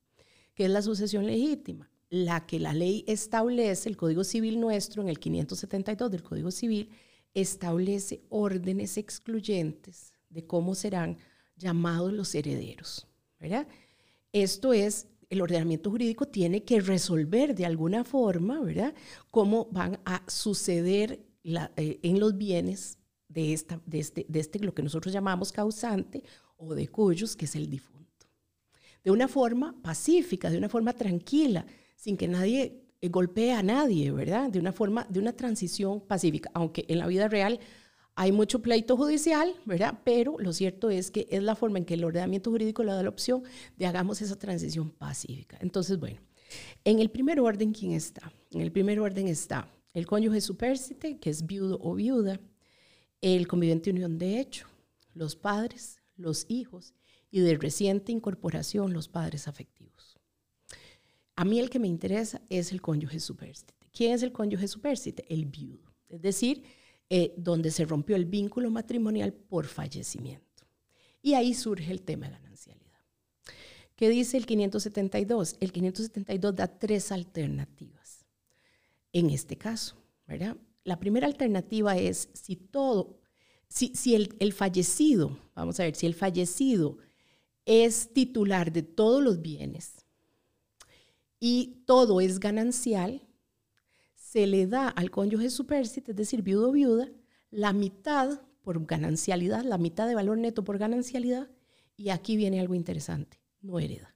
¿Qué 0.55 0.65
es 0.65 0.71
la 0.71 0.81
sucesión 0.81 1.25
legítima? 1.25 1.91
la 2.11 2.45
que 2.45 2.59
la 2.59 2.73
ley 2.73 3.05
establece, 3.07 3.87
el 3.87 3.95
Código 3.95 4.25
Civil 4.25 4.59
nuestro, 4.59 5.01
en 5.01 5.07
el 5.07 5.17
572 5.17 6.11
del 6.11 6.21
Código 6.21 6.51
Civil, 6.51 6.89
establece 7.33 8.21
órdenes 8.27 8.97
excluyentes 8.97 10.11
de 10.29 10.45
cómo 10.45 10.75
serán 10.75 11.17
llamados 11.55 12.11
los 12.11 12.35
herederos. 12.35 13.07
¿verdad? 13.39 13.65
Esto 14.33 14.73
es, 14.73 15.07
el 15.31 15.41
ordenamiento 15.41 15.89
jurídico 15.89 16.27
tiene 16.27 16.63
que 16.63 16.81
resolver 16.81 17.55
de 17.55 17.65
alguna 17.65 18.03
forma, 18.03 18.59
¿verdad?, 18.59 18.93
cómo 19.31 19.69
van 19.71 19.97
a 20.03 20.23
suceder 20.27 21.25
eh, 21.45 21.99
en 22.03 22.19
los 22.19 22.37
bienes 22.37 22.99
de, 23.29 23.53
esta, 23.53 23.81
de, 23.85 23.99
este, 23.99 24.25
de 24.27 24.39
este, 24.41 24.59
lo 24.59 24.73
que 24.73 24.83
nosotros 24.83 25.13
llamamos 25.13 25.53
causante 25.53 26.21
o 26.57 26.75
de 26.75 26.89
cuyos, 26.89 27.37
que 27.37 27.45
es 27.45 27.55
el 27.55 27.69
difunto. 27.69 28.27
De 29.05 29.09
una 29.09 29.29
forma 29.29 29.81
pacífica, 29.81 30.49
de 30.49 30.57
una 30.57 30.67
forma 30.67 30.91
tranquila, 30.91 31.65
sin 31.95 32.17
que 32.17 32.27
nadie 32.27 32.83
eh, 32.99 33.07
golpee 33.07 33.53
a 33.53 33.63
nadie, 33.63 34.11
¿verdad? 34.11 34.49
De 34.49 34.59
una 34.59 34.73
forma, 34.73 35.07
de 35.09 35.19
una 35.19 35.31
transición 35.31 36.01
pacífica, 36.01 36.51
aunque 36.53 36.83
en 36.89 36.99
la 36.99 37.07
vida 37.07 37.29
real 37.29 37.57
hay 38.15 38.31
mucho 38.31 38.61
pleito 38.61 38.97
judicial, 38.97 39.55
¿verdad? 39.65 39.99
Pero 40.03 40.37
lo 40.39 40.53
cierto 40.53 40.89
es 40.89 41.11
que 41.11 41.27
es 41.29 41.41
la 41.41 41.55
forma 41.55 41.77
en 41.77 41.85
que 41.85 41.93
el 41.93 42.03
ordenamiento 42.03 42.51
jurídico 42.51 42.83
le 42.83 42.91
da 42.91 43.03
la 43.03 43.09
opción 43.09 43.43
de 43.77 43.85
hagamos 43.85 44.21
esa 44.21 44.37
transición 44.37 44.91
pacífica. 44.91 45.57
Entonces, 45.61 45.99
bueno, 45.99 46.19
en 46.83 46.99
el 46.99 47.09
primer 47.09 47.39
orden, 47.39 47.71
¿quién 47.71 47.93
está? 47.93 48.31
En 48.51 48.61
el 48.61 48.71
primer 48.71 48.99
orden 48.99 49.27
está 49.27 49.67
el 49.93 50.05
cónyuge 50.05 50.41
supérsite, 50.41 51.19
que 51.19 51.29
es 51.29 51.45
viudo 51.45 51.79
o 51.81 51.95
viuda, 51.95 52.39
el 53.21 53.47
conviviente 53.47 53.91
unión 53.91 54.17
de 54.17 54.39
hecho, 54.39 54.67
los 55.13 55.35
padres, 55.35 56.01
los 56.15 56.45
hijos 56.49 56.93
y 57.29 57.39
de 57.39 57.57
reciente 57.57 58.11
incorporación 58.11 58.93
los 58.93 59.07
padres 59.07 59.47
afectivos. 59.47 60.17
A 61.35 61.45
mí 61.45 61.59
el 61.59 61.69
que 61.69 61.79
me 61.79 61.87
interesa 61.87 62.41
es 62.49 62.71
el 62.71 62.81
cónyuge 62.81 63.19
supérsite. 63.19 63.73
¿Quién 63.93 64.13
es 64.13 64.23
el 64.23 64.31
cónyuge 64.31 64.67
supérsite? 64.67 65.25
El 65.27 65.45
viudo. 65.45 65.93
Es 66.07 66.21
decir, 66.21 66.63
eh, 67.13 67.33
donde 67.35 67.71
se 67.71 67.83
rompió 67.83 68.15
el 68.15 68.23
vínculo 68.23 68.71
matrimonial 68.71 69.33
por 69.33 69.65
fallecimiento. 69.65 70.65
Y 71.21 71.33
ahí 71.33 71.53
surge 71.53 71.91
el 71.91 72.03
tema 72.03 72.27
de 72.27 72.35
ganancialidad. 72.35 73.01
¿Qué 73.97 74.07
dice 74.07 74.37
el 74.37 74.45
572? 74.45 75.57
El 75.59 75.73
572 75.73 76.55
da 76.55 76.67
tres 76.79 77.11
alternativas. 77.11 78.25
En 79.11 79.29
este 79.29 79.57
caso, 79.57 79.97
¿verdad? 80.25 80.55
La 80.85 81.01
primera 81.01 81.27
alternativa 81.27 81.97
es 81.97 82.29
si 82.31 82.55
todo, 82.55 83.19
si, 83.67 83.93
si 83.93 84.15
el, 84.15 84.33
el 84.39 84.53
fallecido, 84.53 85.37
vamos 85.53 85.81
a 85.81 85.83
ver, 85.83 85.97
si 85.97 86.05
el 86.05 86.15
fallecido 86.15 86.97
es 87.65 88.13
titular 88.13 88.71
de 88.71 88.83
todos 88.83 89.21
los 89.21 89.41
bienes 89.41 90.05
y 91.41 91.83
todo 91.85 92.21
es 92.21 92.39
ganancial, 92.39 93.27
se 94.31 94.47
le 94.47 94.65
da 94.65 94.87
al 94.87 95.11
cónyuge 95.11 95.49
supérstite, 95.49 96.11
es 96.11 96.15
decir, 96.15 96.41
viudo 96.41 96.69
o 96.69 96.71
viuda, 96.71 97.11
la 97.49 97.73
mitad 97.73 98.39
por 98.61 98.85
ganancialidad, 98.85 99.65
la 99.65 99.77
mitad 99.77 100.07
de 100.07 100.15
valor 100.15 100.37
neto 100.37 100.63
por 100.63 100.77
ganancialidad, 100.77 101.49
y 101.97 102.11
aquí 102.11 102.37
viene 102.37 102.61
algo 102.61 102.73
interesante, 102.73 103.41
no 103.59 103.77
hereda. 103.77 104.15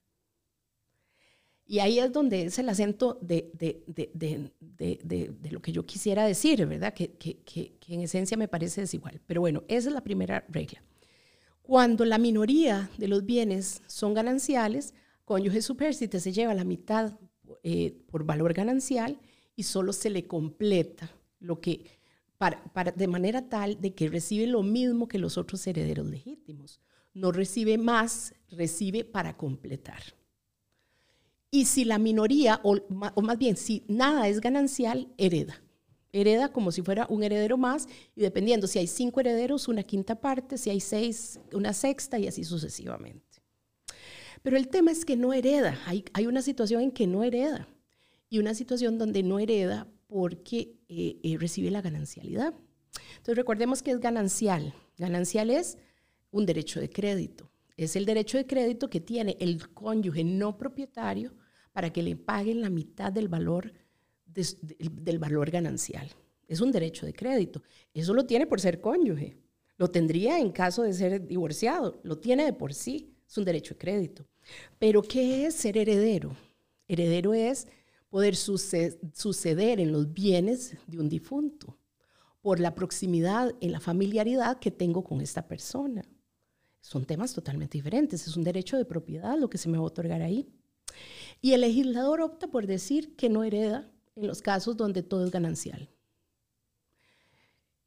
Y 1.66 1.80
ahí 1.80 1.98
es 1.98 2.10
donde 2.12 2.46
es 2.46 2.58
el 2.58 2.70
acento 2.70 3.18
de, 3.20 3.50
de, 3.52 5.50
lo 5.50 5.60
que 5.60 5.72
yo 5.72 5.84
quisiera 5.84 6.24
decir, 6.24 6.64
¿verdad? 6.64 6.94
Que, 6.94 7.10
que, 7.10 7.42
que, 7.42 7.76
en 7.88 8.00
esencia 8.00 8.38
me 8.38 8.48
parece 8.48 8.80
desigual. 8.80 9.20
Pero 9.26 9.42
bueno, 9.42 9.64
esa 9.68 9.90
es 9.90 9.94
la 9.94 10.02
primera 10.02 10.46
regla. 10.48 10.82
Cuando 11.60 12.06
la 12.06 12.16
minoría 12.16 12.88
de 12.96 13.08
los 13.08 13.26
bienes 13.26 13.82
son 13.86 14.14
gananciales, 14.14 14.94
cónyuge 15.26 15.60
supérstite 15.60 16.20
se 16.20 16.32
lleva 16.32 16.54
la 16.54 16.64
mitad 16.64 17.18
eh, 17.62 17.98
por 18.06 18.24
valor 18.24 18.54
ganancial 18.54 19.20
y 19.56 19.64
solo 19.64 19.92
se 19.92 20.10
le 20.10 20.26
completa 20.26 21.10
lo 21.40 21.60
que, 21.60 21.86
para, 22.38 22.62
para, 22.72 22.92
de 22.92 23.08
manera 23.08 23.48
tal 23.48 23.80
de 23.80 23.94
que 23.94 24.08
recibe 24.08 24.46
lo 24.46 24.62
mismo 24.62 25.08
que 25.08 25.18
los 25.18 25.38
otros 25.38 25.66
herederos 25.66 26.06
legítimos. 26.06 26.80
No 27.14 27.32
recibe 27.32 27.78
más, 27.78 28.34
recibe 28.50 29.04
para 29.04 29.36
completar. 29.36 30.02
Y 31.50 31.64
si 31.64 31.84
la 31.84 31.98
minoría, 31.98 32.60
o, 32.62 32.76
o 33.14 33.22
más 33.22 33.38
bien, 33.38 33.56
si 33.56 33.82
nada 33.88 34.28
es 34.28 34.40
ganancial, 34.40 35.08
hereda 35.16 35.62
hereda 36.20 36.50
como 36.50 36.72
si 36.72 36.82
fuera 36.82 37.06
un 37.10 37.22
heredero 37.22 37.56
más 37.56 37.88
y 38.14 38.22
dependiendo 38.22 38.66
si 38.66 38.78
hay 38.78 38.86
cinco 38.86 39.20
herederos, 39.20 39.68
una 39.68 39.82
quinta 39.82 40.14
parte, 40.14 40.56
si 40.56 40.70
hay 40.70 40.80
seis, 40.80 41.38
una 41.52 41.72
sexta 41.72 42.18
y 42.18 42.26
así 42.26 42.44
sucesivamente. 42.44 43.42
Pero 44.42 44.56
el 44.56 44.68
tema 44.68 44.92
es 44.92 45.04
que 45.04 45.16
no 45.16 45.32
hereda, 45.32 45.78
hay, 45.86 46.04
hay 46.12 46.26
una 46.26 46.42
situación 46.42 46.82
en 46.82 46.90
que 46.90 47.06
no 47.06 47.22
hereda 47.22 47.68
y 48.28 48.38
una 48.38 48.54
situación 48.54 48.98
donde 48.98 49.22
no 49.22 49.38
hereda 49.38 49.88
porque 50.06 50.76
eh, 50.88 51.18
eh, 51.22 51.36
recibe 51.38 51.70
la 51.70 51.82
ganancialidad. 51.82 52.54
Entonces 53.10 53.36
recordemos 53.36 53.82
que 53.82 53.90
es 53.90 54.00
ganancial. 54.00 54.74
Ganancial 54.96 55.50
es 55.50 55.78
un 56.30 56.46
derecho 56.46 56.80
de 56.80 56.90
crédito. 56.90 57.50
Es 57.76 57.96
el 57.96 58.06
derecho 58.06 58.38
de 58.38 58.46
crédito 58.46 58.88
que 58.88 59.00
tiene 59.00 59.36
el 59.40 59.68
cónyuge 59.74 60.24
no 60.24 60.56
propietario 60.56 61.34
para 61.72 61.92
que 61.92 62.02
le 62.02 62.16
paguen 62.16 62.62
la 62.62 62.70
mitad 62.70 63.12
del 63.12 63.28
valor 63.28 63.72
del 64.26 65.18
valor 65.18 65.50
ganancial. 65.50 66.10
Es 66.46 66.60
un 66.60 66.70
derecho 66.70 67.06
de 67.06 67.14
crédito. 67.14 67.62
Eso 67.94 68.12
lo 68.12 68.26
tiene 68.26 68.46
por 68.46 68.60
ser 68.60 68.80
cónyuge. 68.80 69.38
Lo 69.78 69.88
tendría 69.88 70.38
en 70.38 70.52
caso 70.52 70.82
de 70.82 70.92
ser 70.92 71.26
divorciado. 71.26 72.00
Lo 72.02 72.18
tiene 72.18 72.44
de 72.44 72.52
por 72.52 72.74
sí. 72.74 73.14
Es 73.26 73.36
un 73.38 73.44
derecho 73.44 73.74
de 73.74 73.78
crédito. 73.78 74.26
Pero 74.78 75.02
¿qué 75.02 75.46
es 75.46 75.54
ser 75.54 75.76
heredero? 75.76 76.36
Heredero 76.86 77.34
es 77.34 77.66
poder 78.16 78.34
suceder 78.34 79.78
en 79.78 79.92
los 79.92 80.10
bienes 80.10 80.74
de 80.86 80.98
un 80.98 81.06
difunto 81.06 81.76
por 82.40 82.60
la 82.60 82.74
proximidad 82.74 83.54
en 83.60 83.72
la 83.72 83.78
familiaridad 83.78 84.58
que 84.58 84.70
tengo 84.70 85.04
con 85.04 85.20
esta 85.20 85.46
persona. 85.46 86.02
Son 86.80 87.04
temas 87.04 87.34
totalmente 87.34 87.76
diferentes. 87.76 88.26
Es 88.26 88.34
un 88.34 88.42
derecho 88.42 88.78
de 88.78 88.86
propiedad 88.86 89.38
lo 89.38 89.50
que 89.50 89.58
se 89.58 89.68
me 89.68 89.76
va 89.76 89.84
a 89.84 89.88
otorgar 89.88 90.22
ahí. 90.22 90.48
Y 91.42 91.52
el 91.52 91.60
legislador 91.60 92.22
opta 92.22 92.46
por 92.46 92.66
decir 92.66 93.16
que 93.16 93.28
no 93.28 93.44
hereda 93.44 93.92
en 94.14 94.26
los 94.28 94.40
casos 94.40 94.78
donde 94.78 95.02
todo 95.02 95.26
es 95.26 95.30
ganancial. 95.30 95.90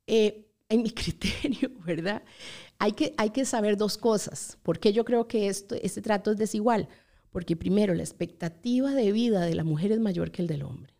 Eh, 0.05 0.47
en 0.69 0.83
mi 0.83 0.91
criterio, 0.91 1.71
¿verdad? 1.83 2.21
Hay 2.77 2.91
que, 2.91 3.15
hay 3.17 3.31
que 3.31 3.45
saber 3.45 3.77
dos 3.77 3.97
cosas. 3.97 4.59
¿Por 4.61 4.79
qué 4.79 4.93
yo 4.93 5.03
creo 5.05 5.27
que 5.27 5.47
este 5.47 6.01
trato 6.03 6.29
es 6.29 6.37
desigual? 6.37 6.87
Porque 7.31 7.55
primero, 7.55 7.93
la 7.93 8.03
expectativa 8.03 8.91
de 8.91 9.11
vida 9.11 9.41
de 9.41 9.55
la 9.55 9.63
mujer 9.63 9.91
es 9.91 9.99
mayor 9.99 10.31
que 10.31 10.41
el 10.41 10.47
del 10.47 10.63
hombre. 10.63 10.93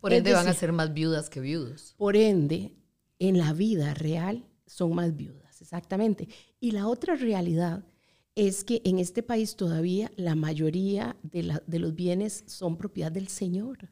Por 0.00 0.12
ende, 0.12 0.32
van 0.32 0.48
a 0.48 0.54
ser 0.54 0.72
más 0.72 0.92
viudas 0.92 1.30
que 1.30 1.40
viudos. 1.40 1.94
Por 1.96 2.16
ende, 2.16 2.74
en 3.18 3.38
la 3.38 3.52
vida 3.52 3.94
real 3.94 4.44
son 4.66 4.94
más 4.94 5.16
viudas, 5.16 5.62
exactamente. 5.62 6.28
Y 6.60 6.72
la 6.72 6.88
otra 6.88 7.14
realidad 7.14 7.84
es 8.34 8.64
que 8.64 8.82
en 8.84 8.98
este 8.98 9.22
país 9.22 9.56
todavía 9.56 10.10
la 10.16 10.34
mayoría 10.34 11.16
de, 11.22 11.60
de 11.66 11.78
los 11.78 11.94
bienes 11.94 12.44
son 12.46 12.76
propiedad 12.76 13.12
del 13.12 13.28
Señor. 13.28 13.90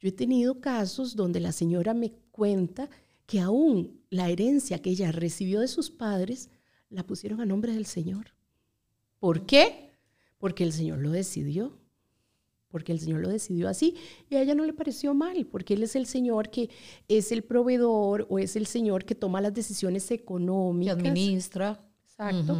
Yo 0.00 0.08
he 0.08 0.12
tenido 0.12 0.60
casos 0.60 1.16
donde 1.16 1.40
la 1.40 1.52
señora 1.52 1.94
me 1.94 2.12
cuenta 2.30 2.88
que 3.26 3.40
aún 3.40 4.00
la 4.10 4.30
herencia 4.30 4.80
que 4.80 4.90
ella 4.90 5.12
recibió 5.12 5.60
de 5.60 5.68
sus 5.68 5.90
padres 5.90 6.50
la 6.88 7.06
pusieron 7.06 7.40
a 7.40 7.46
nombre 7.46 7.74
del 7.74 7.86
Señor. 7.86 8.34
¿Por 9.18 9.44
qué? 9.44 9.87
Porque 10.38 10.64
el 10.64 10.72
Señor 10.72 10.98
lo 10.98 11.10
decidió. 11.10 11.78
Porque 12.68 12.92
el 12.92 13.00
Señor 13.00 13.20
lo 13.20 13.30
decidió 13.30 13.68
así 13.68 13.94
y 14.28 14.36
a 14.36 14.42
ella 14.42 14.54
no 14.54 14.64
le 14.64 14.74
pareció 14.74 15.14
mal, 15.14 15.46
porque 15.46 15.72
Él 15.72 15.82
es 15.82 15.96
el 15.96 16.04
Señor 16.04 16.50
que 16.50 16.68
es 17.08 17.32
el 17.32 17.42
proveedor 17.42 18.26
o 18.28 18.38
es 18.38 18.56
el 18.56 18.66
Señor 18.66 19.06
que 19.06 19.14
toma 19.14 19.40
las 19.40 19.54
decisiones 19.54 20.10
económicas. 20.10 20.96
Que 20.96 21.08
administra. 21.08 21.80
Exacto. 22.04 22.56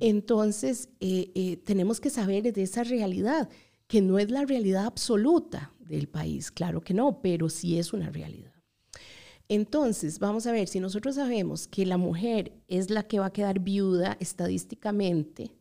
Entonces, 0.00 0.90
eh, 1.00 1.30
eh, 1.34 1.56
tenemos 1.56 2.00
que 2.00 2.10
saber 2.10 2.52
de 2.52 2.62
esa 2.62 2.84
realidad, 2.84 3.48
que 3.86 4.02
no 4.02 4.18
es 4.18 4.30
la 4.30 4.44
realidad 4.44 4.84
absoluta 4.84 5.72
del 5.80 6.08
país, 6.08 6.50
claro 6.50 6.82
que 6.82 6.94
no, 6.94 7.20
pero 7.22 7.48
sí 7.48 7.78
es 7.78 7.92
una 7.92 8.10
realidad. 8.10 8.52
Entonces, 9.48 10.18
vamos 10.18 10.46
a 10.46 10.52
ver, 10.52 10.68
si 10.68 10.78
nosotros 10.78 11.14
sabemos 11.14 11.66
que 11.66 11.86
la 11.86 11.96
mujer 11.96 12.52
es 12.68 12.90
la 12.90 13.04
que 13.04 13.18
va 13.18 13.26
a 13.26 13.32
quedar 13.32 13.60
viuda 13.60 14.18
estadísticamente, 14.20 15.56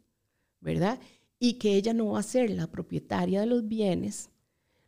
¿verdad? 0.59 0.99
Y 1.39 1.53
que 1.53 1.75
ella 1.75 1.94
no 1.94 2.12
va 2.12 2.20
a 2.20 2.24
ser 2.24 2.50
la 2.50 2.67
propietaria 2.67 3.41
de 3.41 3.46
los 3.46 3.67
bienes, 3.67 4.29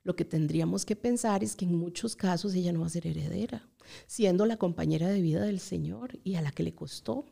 lo 0.03 0.15
que 0.15 0.25
tendríamos 0.25 0.85
que 0.85 0.95
pensar 0.95 1.43
es 1.43 1.55
que 1.55 1.65
en 1.65 1.75
muchos 1.75 2.15
casos 2.15 2.55
ella 2.55 2.73
no 2.73 2.81
va 2.81 2.87
a 2.87 2.89
ser 2.89 3.05
heredera, 3.05 3.67
siendo 4.07 4.45
la 4.45 4.57
compañera 4.57 5.07
de 5.09 5.21
vida 5.21 5.41
del 5.41 5.59
Señor 5.59 6.19
y 6.23 6.35
a 6.35 6.41
la 6.41 6.51
que 6.51 6.63
le 6.63 6.73
costó, 6.73 7.25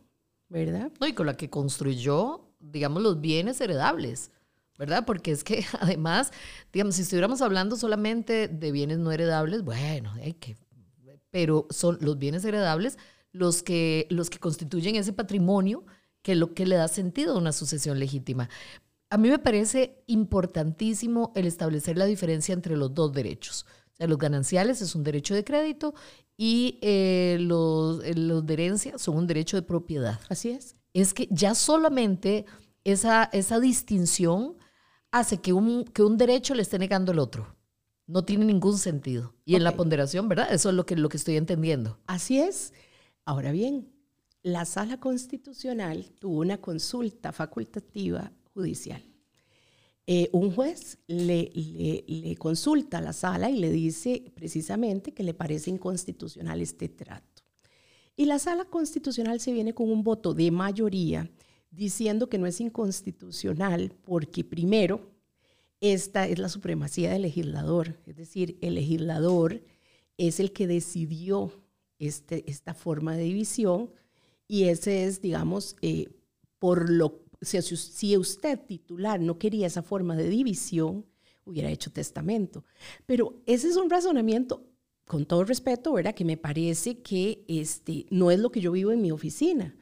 ¿verdad? 0.50 0.92
No, 1.00 1.08
y 1.08 1.14
con 1.14 1.26
la 1.26 1.38
que 1.38 1.50
construyó, 1.50 2.52
digamos, 2.60 3.02
los 3.02 3.20
bienes 3.20 3.60
heredables. 3.62 4.32
¿verdad? 4.78 5.06
Porque 5.06 5.32
es 5.32 5.44
que 5.44 5.66
además, 5.80 6.32
digamos, 6.72 6.96
si 6.96 7.02
estuviéramos 7.02 7.42
hablando 7.42 7.76
solamente 7.76 8.48
de 8.48 8.72
bienes 8.72 9.00
no 9.00 9.12
heredables, 9.12 9.64
bueno, 9.64 10.14
hay 10.14 10.34
que, 10.34 10.56
pero 11.32 11.68
son 11.70 11.98
los 12.02 12.18
bienes 12.18 12.46
heredables 12.46 12.98
los 13.32 13.64
que, 13.64 14.08
los 14.10 14.30
que 14.30 14.40
constituyen 14.40 14.96
ese 14.96 15.14
patrimonio 15.14 15.86
que 16.22 16.34
es 16.34 16.38
lo 16.38 16.54
que 16.54 16.66
le 16.66 16.76
da 16.76 16.88
sentido 16.88 17.36
a 17.36 17.38
una 17.38 17.54
sucesión 17.54 18.00
legítima. 18.00 18.50
A 19.10 19.18
mí 19.18 19.30
me 19.30 19.40
parece 19.40 20.04
importantísimo 20.08 21.32
el 21.36 21.46
establecer 21.46 21.98
la 21.98 22.06
diferencia 22.06 22.54
entre 22.54 22.76
los 22.76 22.94
dos 22.94 23.14
derechos. 23.14 23.66
O 23.94 23.96
sea, 23.96 24.08
los 24.08 24.18
gananciales 24.18 24.82
es 24.82 24.96
un 24.96 25.04
derecho 25.04 25.34
de 25.34 25.44
crédito 25.44 25.94
y 26.36 26.78
eh, 26.82 27.38
los, 27.40 28.04
eh, 28.04 28.14
los 28.16 28.46
de 28.46 28.54
herencia 28.54 28.98
son 28.98 29.18
un 29.18 29.28
derecho 29.28 29.56
de 29.58 29.64
propiedad. 29.64 30.20
Así 30.30 30.50
es. 30.50 30.76
Es 30.94 31.14
que 31.14 31.28
ya 31.32 31.56
solamente 31.56 32.46
esa, 32.84 33.24
esa 33.32 33.60
distinción 33.60 34.58
hace 35.12 35.38
que 35.40 35.54
un, 35.54 35.86
que 35.86 36.04
un 36.04 36.18
derecho 36.18 36.54
le 36.54 36.62
esté 36.62 36.78
negando 36.78 37.12
el 37.12 37.20
otro. 37.20 37.56
No 38.08 38.24
tiene 38.24 38.46
ningún 38.46 38.78
sentido. 38.78 39.34
Y 39.46 39.56
en 39.56 39.64
la 39.64 39.76
ponderación, 39.76 40.30
¿verdad? 40.30 40.48
Eso 40.52 40.70
es 40.70 40.76
lo 40.76 40.86
que, 40.86 40.96
lo 40.96 41.10
que 41.10 41.18
estoy 41.18 41.38
entendiendo. 41.38 42.00
Así 42.08 42.40
es. 42.40 42.74
Ahora 43.26 43.52
bien, 43.52 43.92
la 44.44 44.66
sala 44.66 45.00
constitucional 45.00 46.12
tuvo 46.20 46.40
una 46.40 46.58
consulta 46.60 47.34
facultativa 47.34 48.32
judicial. 48.58 49.04
Eh, 50.08 50.30
un 50.32 50.52
juez 50.52 50.98
le, 51.08 52.36
consulta 52.40 52.98
a 52.98 53.02
la 53.02 53.14
sala 53.14 53.52
y 53.52 53.60
le 53.60 53.70
dice 53.70 54.32
precisamente 54.34 55.14
que 55.14 55.22
le 55.22 55.34
parece 55.34 55.70
inconstitucional 55.70 56.62
este 56.62 56.90
trato. 56.90 57.44
Y 58.16 58.26
la 58.26 58.40
sala 58.40 58.66
constitucional 58.66 59.40
se 59.40 59.52
viene 59.52 59.74
con 59.74 59.92
un 59.92 60.04
voto 60.04 60.34
de 60.34 60.50
mayoría 60.50 61.30
diciendo 61.70 62.30
que 62.30 62.40
no 62.40 62.48
es 62.48 62.60
inconstitucional 62.62 63.94
porque 64.04 64.44
primero, 64.44 65.12
esta 65.82 66.26
es 66.26 66.40
la 66.40 66.50
supremacía 66.50 67.12
del 67.12 67.22
legislador, 67.22 68.00
es 68.08 68.16
decir, 68.16 68.58
el 68.62 68.74
legislador 68.74 69.62
es 70.18 70.40
el 70.40 70.52
que 70.52 70.66
decidió 70.66 71.52
este, 72.00 72.50
esta 72.50 72.74
forma 72.74 73.16
de 73.16 73.24
división 73.26 73.92
y 74.48 74.64
ese 74.64 75.04
es, 75.04 75.22
digamos, 75.22 75.76
eh, 75.82 76.08
por 76.58 76.90
lo, 76.90 77.27
si, 77.42 77.62
si 77.62 78.18
usted 78.18 78.60
titular 78.60 79.20
no 79.20 79.38
quería 79.38 79.68
esa 79.68 79.84
forma 79.84 80.16
de 80.16 80.30
división, 80.30 81.06
hubiera 81.46 81.70
hecho 81.70 81.92
testamento. 81.92 82.66
Pero 83.06 83.42
ese 83.46 83.70
es 83.70 83.78
un 83.78 83.90
razonamiento, 83.90 84.68
con 85.06 85.26
todo 85.26 85.46
respeto, 85.46 85.94
¿verdad? 85.94 86.14
Que 86.14 86.26
me 86.26 86.38
parece 86.38 87.02
que 87.02 87.46
este, 87.48 88.06
no 88.10 88.30
es 88.32 88.40
lo 88.40 88.52
que 88.52 88.60
yo 88.60 88.72
vivo 88.72 88.92
en 88.92 89.02
mi 89.02 89.12
oficina 89.12 89.76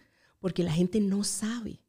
porque 0.46 0.62
la 0.62 0.72
gente 0.72 1.00
no 1.00 1.24
sabe. 1.24 1.82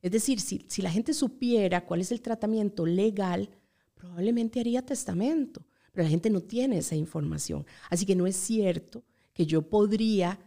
Es 0.00 0.10
decir, 0.10 0.40
si, 0.40 0.64
si 0.66 0.80
la 0.80 0.90
gente 0.90 1.12
supiera 1.12 1.84
cuál 1.84 2.00
es 2.00 2.10
el 2.10 2.22
tratamiento 2.22 2.86
legal, 2.86 3.50
probablemente 3.94 4.60
haría 4.60 4.80
testamento. 4.80 5.66
pero 5.92 6.04
la 6.04 6.10
gente 6.10 6.30
no 6.30 6.40
tiene 6.40 6.78
esa 6.78 6.94
información. 6.94 7.66
Así 7.90 8.06
que 8.06 8.16
no 8.16 8.26
es 8.26 8.34
cierto 8.34 9.04
que 9.34 9.44
yo 9.44 9.60
podría 9.60 10.38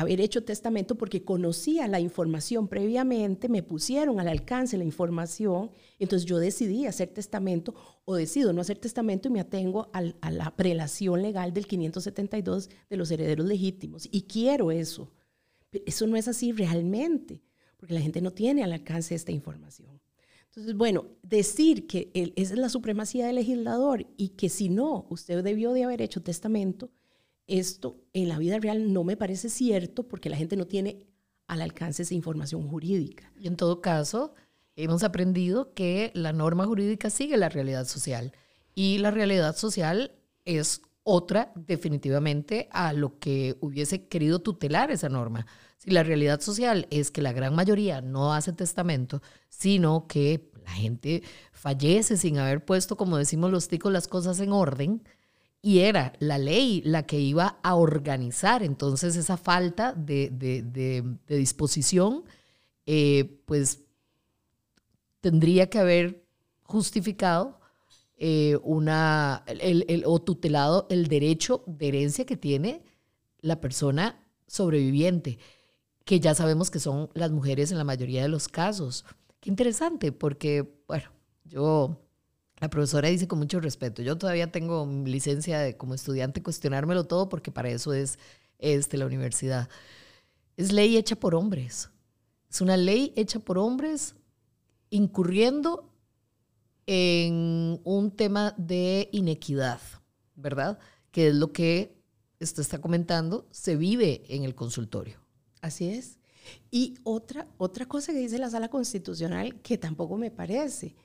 haber 0.00 0.20
hecho 0.20 0.44
testamento 0.44 0.96
porque 0.96 1.24
conocía 1.24 1.88
la 1.88 2.00
información 2.00 2.68
previamente, 2.68 3.48
me 3.48 3.62
pusieron 3.62 4.20
al 4.20 4.28
alcance 4.28 4.76
la 4.76 4.84
información, 4.84 5.70
entonces 5.98 6.26
yo 6.28 6.38
decidí 6.38 6.86
hacer 6.86 7.08
testamento 7.08 7.74
o 8.04 8.14
decido 8.14 8.52
no 8.52 8.60
hacer 8.60 8.78
testamento 8.78 9.28
y 9.28 9.32
me 9.32 9.40
atengo 9.40 9.90
a 9.92 10.30
la 10.30 10.56
prelación 10.56 11.22
legal 11.22 11.52
del 11.52 11.66
572 11.66 12.70
de 12.88 12.96
los 12.96 13.10
herederos 13.10 13.46
legítimos. 13.46 14.08
Y 14.10 14.22
quiero 14.22 14.70
eso. 14.70 15.10
Eso 15.86 16.06
no 16.06 16.16
es 16.16 16.28
así 16.28 16.52
realmente, 16.52 17.42
porque 17.76 17.94
la 17.94 18.00
gente 18.00 18.20
no 18.20 18.32
tiene 18.32 18.64
al 18.64 18.72
alcance 18.72 19.14
esta 19.14 19.32
información. 19.32 20.00
Entonces, 20.46 20.76
bueno, 20.76 21.06
decir 21.22 21.86
que 21.86 22.10
esa 22.14 22.54
es 22.54 22.58
la 22.58 22.68
supremacía 22.68 23.26
del 23.26 23.36
legislador 23.36 24.06
y 24.16 24.30
que 24.30 24.48
si 24.48 24.68
no, 24.68 25.06
usted 25.10 25.44
debió 25.44 25.72
de 25.72 25.84
haber 25.84 26.02
hecho 26.02 26.22
testamento, 26.22 26.90
esto 27.48 27.96
en 28.12 28.28
la 28.28 28.38
vida 28.38 28.58
real 28.58 28.92
no 28.92 29.02
me 29.02 29.16
parece 29.16 29.48
cierto 29.48 30.06
porque 30.06 30.30
la 30.30 30.36
gente 30.36 30.56
no 30.56 30.66
tiene 30.66 31.06
al 31.48 31.62
alcance 31.62 32.02
esa 32.02 32.14
información 32.14 32.68
jurídica. 32.68 33.32
Y 33.40 33.48
en 33.48 33.56
todo 33.56 33.80
caso, 33.80 34.34
hemos 34.76 35.02
aprendido 35.02 35.74
que 35.74 36.12
la 36.14 36.32
norma 36.32 36.66
jurídica 36.66 37.10
sigue 37.10 37.36
la 37.36 37.48
realidad 37.48 37.86
social 37.86 38.32
y 38.74 38.98
la 38.98 39.10
realidad 39.10 39.56
social 39.56 40.12
es 40.44 40.82
otra 41.02 41.52
definitivamente 41.56 42.68
a 42.70 42.92
lo 42.92 43.18
que 43.18 43.56
hubiese 43.60 44.06
querido 44.06 44.40
tutelar 44.40 44.90
esa 44.90 45.08
norma. 45.08 45.46
Si 45.78 45.90
la 45.90 46.02
realidad 46.02 46.40
social 46.40 46.86
es 46.90 47.10
que 47.10 47.22
la 47.22 47.32
gran 47.32 47.54
mayoría 47.54 48.02
no 48.02 48.34
hace 48.34 48.52
testamento, 48.52 49.22
sino 49.48 50.06
que 50.06 50.50
la 50.64 50.72
gente 50.72 51.22
fallece 51.52 52.18
sin 52.18 52.38
haber 52.38 52.64
puesto, 52.64 52.96
como 52.96 53.16
decimos 53.16 53.50
los 53.50 53.68
ticos, 53.68 53.90
las 53.90 54.06
cosas 54.06 54.38
en 54.40 54.52
orden, 54.52 55.02
y 55.68 55.80
era 55.80 56.14
la 56.18 56.38
ley 56.38 56.80
la 56.82 57.02
que 57.02 57.20
iba 57.20 57.58
a 57.62 57.74
organizar 57.74 58.62
entonces 58.62 59.16
esa 59.16 59.36
falta 59.36 59.92
de, 59.92 61.04
disposición, 61.28 62.24
eh, 62.86 63.42
pues 63.44 63.82
tendría 65.20 65.68
que 65.68 65.78
haber 65.78 66.24
justificado 66.62 67.60
eh, 68.16 68.58
una, 68.62 69.44
el, 69.46 70.04
o 70.06 70.18
tutelado 70.22 70.86
el 70.88 71.06
derecho 71.06 71.64
de 71.66 71.88
herencia 71.88 72.24
que 72.24 72.38
tiene 72.38 72.82
la 73.42 73.60
persona 73.60 74.26
sobreviviente, 74.46 75.38
que 76.06 76.18
ya 76.18 76.34
sabemos 76.34 76.70
que 76.70 76.78
son 76.78 77.10
las 77.12 77.30
mujeres 77.30 77.72
en 77.72 77.76
la 77.76 77.84
mayoría 77.84 78.22
de 78.22 78.28
los 78.28 78.48
casos. 78.48 79.04
Qué 79.38 79.50
interesante, 79.50 80.12
porque, 80.12 80.82
bueno, 80.86 81.10
yo 81.44 82.07
la 82.60 82.68
profesora 82.68 83.08
dice 83.08 83.28
con 83.28 83.38
mucho 83.38 83.60
respeto, 83.60 84.02
yo 84.02 84.18
todavía 84.18 84.50
tengo 84.50 84.86
licencia 85.04 85.76
como 85.76 85.94
estudiante 85.94 86.42
cuestionármelo 86.42 87.04
todo 87.04 87.28
porque 87.28 87.50
para 87.50 87.70
eso 87.70 87.92
es 87.92 88.18
este, 88.58 88.96
la 88.96 89.06
universidad. 89.06 89.68
Es 90.56 90.72
ley 90.72 90.96
hecha 90.96 91.16
por 91.16 91.34
hombres. 91.34 91.90
Es 92.50 92.60
una 92.60 92.76
ley 92.76 93.12
hecha 93.16 93.38
por 93.38 93.58
hombres 93.58 94.16
incurriendo 94.90 95.92
en 96.86 97.80
un 97.84 98.10
tema 98.10 98.54
de 98.56 99.08
inequidad, 99.12 99.80
¿verdad? 100.34 100.78
Que 101.10 101.28
es 101.28 101.34
lo 101.34 101.52
que 101.52 101.94
usted 102.40 102.62
está 102.62 102.80
comentando, 102.80 103.46
se 103.50 103.76
vive 103.76 104.22
en 104.28 104.44
el 104.44 104.54
consultorio. 104.54 105.18
Así 105.60 105.90
es. 105.90 106.18
Y 106.70 106.94
otra, 107.04 107.46
otra 107.58 107.86
cosa 107.86 108.12
que 108.12 108.18
dice 108.18 108.38
la 108.38 108.48
sala 108.48 108.68
constitucional 108.68 109.60
que 109.60 109.76
tampoco 109.76 110.16
me 110.16 110.30
parece 110.30 110.96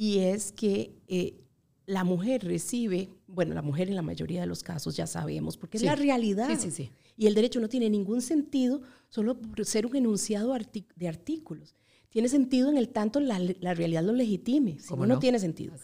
y 0.00 0.20
es 0.20 0.50
que 0.50 0.96
eh, 1.08 1.44
la 1.84 2.04
mujer 2.04 2.42
recibe, 2.42 3.10
bueno, 3.26 3.52
la 3.54 3.60
mujer 3.60 3.90
en 3.90 3.96
la 3.96 4.00
mayoría 4.00 4.40
de 4.40 4.46
los 4.46 4.62
casos 4.62 4.96
ya 4.96 5.06
sabemos, 5.06 5.58
porque 5.58 5.76
es 5.76 5.82
la 5.82 5.94
realidad. 5.94 6.48
Sí, 6.58 6.70
sí, 6.70 6.90
y 7.18 7.26
el 7.26 7.34
derecho 7.34 7.60
no 7.60 7.68
tiene 7.68 7.90
ningún 7.90 8.22
sentido 8.22 8.80
solo 9.10 9.38
por 9.38 9.66
ser 9.66 9.84
un 9.84 9.94
enunciado 9.94 10.56
de 10.96 11.06
artículos. 11.06 11.74
Tiene 12.08 12.30
sentido 12.30 12.70
en 12.70 12.78
el 12.78 12.88
tanto 12.88 13.20
la, 13.20 13.38
la 13.38 13.74
realidad 13.74 14.02
lo 14.02 14.14
legitime, 14.14 14.78
si 14.78 14.94
no, 14.94 15.04
no, 15.04 15.18
tiene 15.18 15.38
sentido. 15.38 15.74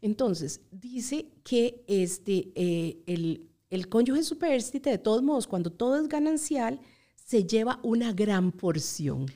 Entonces, 0.00 0.62
dice 0.70 1.28
que 1.44 1.84
este, 1.86 2.52
eh, 2.54 3.02
el, 3.04 3.50
el 3.68 3.90
cónyuge 3.90 4.22
superstite, 4.22 4.88
de 4.88 4.98
todos 4.98 5.22
modos, 5.22 5.46
cuando 5.46 5.70
todo 5.70 6.00
es 6.00 6.08
ganancial, 6.08 6.80
se 7.14 7.44
lleva 7.44 7.78
una 7.82 8.14
gran 8.14 8.52
porción. 8.52 9.26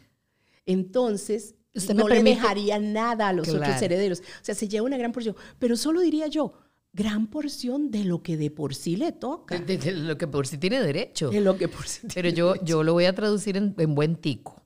Entonces, 0.64 1.57
Usted 1.75 1.95
no 1.95 2.09
le 2.09 2.23
dejaría 2.23 2.79
nada 2.79 3.29
a 3.29 3.33
los 3.33 3.49
otros 3.49 3.81
herederos. 3.81 4.21
O 4.21 4.45
sea, 4.45 4.55
se 4.55 4.69
lleva 4.69 4.87
una 4.87 4.97
gran 4.97 5.13
porción. 5.13 5.37
Pero 5.59 5.77
solo 5.77 6.01
diría 6.01 6.27
yo, 6.27 6.53
gran 6.93 7.29
porción 7.29 7.91
de 7.91 8.05
lo 8.05 8.23
que 8.23 8.37
de 8.37 8.51
por 8.51 8.75
sí 8.75 8.97
le 8.97 9.13
toca. 9.13 9.59
De, 9.59 9.93
lo 9.93 10.19
que 10.19 10.27
por 10.27 10.47
sí 10.47 10.59
tiene 10.59 10.81
derecho. 10.81 11.31
De 11.31 11.41
lo 11.41 11.57
que 11.57 11.69
por 11.69 11.87
sí 11.87 12.07
Pero 12.13 12.29
yo, 12.29 12.57
yo 12.65 12.83
lo 12.83 12.93
voy 12.93 13.05
a 13.05 13.15
traducir 13.15 13.57
en, 13.57 13.75
buen 13.95 14.17
tico. 14.17 14.65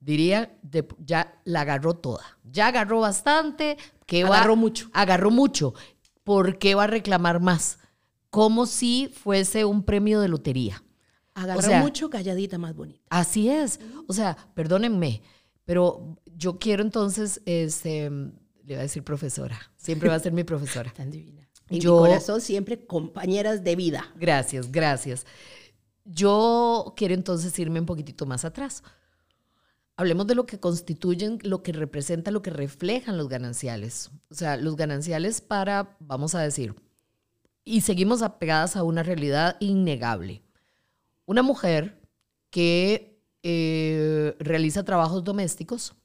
Diría, 0.00 0.58
ya 1.04 1.40
la 1.44 1.62
agarró 1.62 1.94
toda. 1.94 2.38
Ya 2.44 2.68
agarró 2.68 3.00
bastante. 3.00 3.76
Que 4.06 4.22
agarró 4.22 4.56
mucho. 4.56 4.88
Agarró 4.92 5.30
mucho. 5.30 5.74
¿Por 6.22 6.58
qué 6.58 6.74
va 6.74 6.84
a 6.84 6.88
reclamar 6.88 7.40
más? 7.40 7.78
Como 8.30 8.66
si 8.66 9.10
fuese 9.12 9.64
un 9.64 9.82
premio 9.82 10.20
de 10.20 10.28
lotería. 10.28 10.82
Agarró 11.34 11.74
mucho, 11.78 12.08
calladita 12.08 12.56
más 12.56 12.74
bonita. 12.74 13.04
Así 13.10 13.48
es. 13.48 13.78
O 14.06 14.12
sea, 14.12 14.36
perdónenme, 14.54 15.22
pero 15.66 16.16
yo 16.36 16.58
quiero 16.58 16.82
entonces, 16.82 17.40
este, 17.46 18.10
le 18.10 18.30
voy 18.66 18.74
a 18.76 18.80
decir 18.80 19.02
profesora, 19.02 19.58
siempre 19.76 20.08
va 20.08 20.16
a 20.16 20.20
ser 20.20 20.32
mi 20.32 20.44
profesora. 20.44 20.92
Tan 20.96 21.10
divina. 21.10 21.48
Y 21.68 21.80
yo, 21.80 21.96
mi 21.96 22.08
corazón 22.08 22.40
siempre 22.40 22.86
compañeras 22.86 23.64
de 23.64 23.74
vida. 23.74 24.12
Gracias, 24.16 24.70
gracias. 24.70 25.26
Yo 26.04 26.94
quiero 26.96 27.14
entonces 27.14 27.58
irme 27.58 27.80
un 27.80 27.86
poquitito 27.86 28.26
más 28.26 28.44
atrás. 28.44 28.84
Hablemos 29.96 30.26
de 30.26 30.34
lo 30.34 30.46
que 30.46 30.60
constituyen, 30.60 31.38
lo 31.42 31.62
que 31.62 31.72
representa, 31.72 32.30
lo 32.30 32.42
que 32.42 32.50
reflejan 32.50 33.16
los 33.16 33.28
gananciales. 33.28 34.10
O 34.30 34.34
sea, 34.34 34.56
los 34.56 34.76
gananciales 34.76 35.40
para, 35.40 35.96
vamos 35.98 36.34
a 36.34 36.42
decir, 36.42 36.76
y 37.64 37.80
seguimos 37.80 38.22
apegadas 38.22 38.76
a 38.76 38.84
una 38.84 39.02
realidad 39.02 39.56
innegable. 39.58 40.42
Una 41.24 41.42
mujer 41.42 42.00
que 42.50 43.20
eh, 43.42 44.36
realiza 44.38 44.84
trabajos 44.84 45.24
domésticos, 45.24 45.96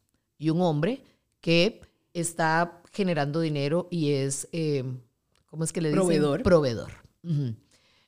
y 0.42 0.50
un 0.50 0.60
hombre 0.64 1.04
que 1.40 1.82
está 2.14 2.82
generando 2.92 3.42
dinero 3.42 3.88
y 3.92 4.14
es, 4.14 4.48
eh, 4.52 4.84
¿cómo 5.46 5.64
es 5.64 5.72
que 5.72 5.82
le 5.82 5.90
dicen? 5.90 6.02
Proveedor. 6.02 6.42
Proveedor. 6.42 6.92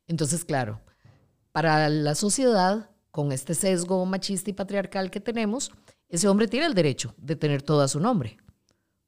Entonces, 0.08 0.44
claro, 0.44 0.82
para 1.52 1.88
la 1.90 2.16
sociedad, 2.16 2.90
con 3.12 3.32
este 3.32 3.54
sesgo 3.54 4.04
machista 4.08 4.50
y 4.50 4.54
patriarcal 4.54 5.12
que 5.12 5.20
tenemos, 5.20 5.72
ese 6.10 6.28
hombre 6.28 6.48
tiene 6.48 6.66
el 6.66 6.74
derecho 6.74 7.14
de 7.18 7.36
tener 7.36 7.62
todo 7.62 7.82
a 7.82 7.88
su 7.88 8.00
nombre. 8.00 8.38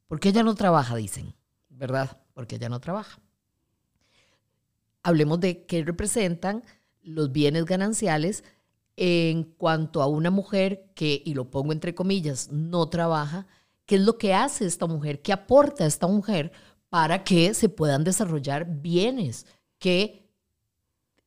Porque 0.06 0.30
ella 0.30 0.44
no 0.44 0.54
trabaja, 0.54 0.96
dicen, 0.96 1.34
¿verdad? 1.70 2.22
Porque 2.36 2.58
ella 2.58 2.70
no 2.70 2.80
trabaja. 2.80 3.20
Hablemos 5.02 5.40
de 5.40 5.66
qué 5.66 5.84
representan 5.84 6.64
los 7.02 7.32
bienes 7.32 7.66
gananciales 7.66 8.44
en 8.98 9.44
cuanto 9.44 10.02
a 10.02 10.08
una 10.08 10.32
mujer 10.32 10.92
que, 10.96 11.22
y 11.26 11.34
lo 11.34 11.50
pongo 11.50 11.74
entre 11.74 11.96
comillas, 11.96 12.52
no 12.52 12.88
trabaja, 12.88 13.48
¿qué 13.86 13.96
es 13.96 14.02
lo 14.02 14.18
que 14.18 14.34
hace 14.34 14.66
esta 14.66 14.88
mujer? 14.88 15.22
¿Qué 15.22 15.34
aporta 15.34 15.86
esta 15.86 16.08
mujer 16.08 16.52
para 16.90 17.24
que 17.24 17.54
se 17.54 17.70
puedan 17.70 18.04
desarrollar 18.04 18.66
bienes 18.82 19.46
que 19.80 20.30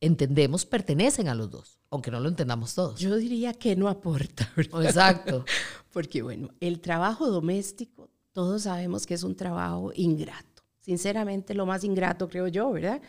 entendemos 0.01 0.65
pertenecen 0.65 1.27
a 1.27 1.35
los 1.35 1.51
dos, 1.51 1.79
aunque 1.89 2.11
no 2.11 2.19
lo 2.19 2.29
entendamos 2.29 2.73
todos? 2.73 2.99
Yo 2.99 3.15
diría 3.17 3.53
que 3.53 3.75
no 3.75 3.87
aporta. 3.87 4.51
Exacto. 4.57 5.45
Porque 5.91 6.21
bueno, 6.21 6.49
el 6.59 6.79
trabajo 6.79 7.29
doméstico, 7.29 8.09
todos 8.31 8.63
sabemos 8.63 9.05
que 9.05 9.13
es 9.13 9.23
un 9.23 9.35
trabajo 9.35 9.91
ingrato. 9.95 10.63
Sinceramente, 10.79 11.53
lo 11.53 11.65
más 11.65 11.83
ingrato 11.83 12.27
creo 12.27 12.47
yo, 12.47 12.71
¿verdad? 12.71 13.01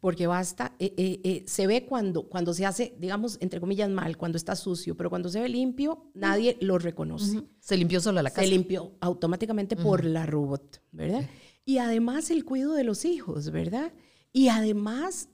Porque 0.00 0.26
basta, 0.26 0.74
eh, 0.78 0.94
eh, 0.96 1.20
eh, 1.24 1.44
se 1.46 1.66
ve 1.66 1.86
cuando, 1.86 2.28
cuando 2.28 2.52
se 2.52 2.66
hace, 2.66 2.94
digamos, 2.98 3.38
entre 3.40 3.60
comillas, 3.60 3.88
mal, 3.90 4.16
cuando 4.16 4.36
está 4.36 4.54
sucio, 4.54 4.96
pero 4.96 5.10
cuando 5.10 5.28
se 5.28 5.40
ve 5.40 5.48
limpio, 5.48 6.10
nadie 6.14 6.56
lo 6.60 6.78
reconoce. 6.78 7.42
Se 7.60 7.76
limpió 7.76 8.00
solo 8.00 8.20
la 8.22 8.30
casa. 8.30 8.42
Se 8.42 8.48
limpió 8.48 8.92
automáticamente 9.00 9.76
por 9.76 10.04
la 10.04 10.26
robot, 10.26 10.82
¿verdad? 10.92 11.28
Y 11.64 11.78
además 11.78 12.30
el 12.30 12.44
cuidado 12.44 12.74
de 12.74 12.84
los 12.84 13.04
hijos, 13.04 13.50
¿verdad? 13.50 13.92
Y 14.32 14.48
además, 14.48 15.30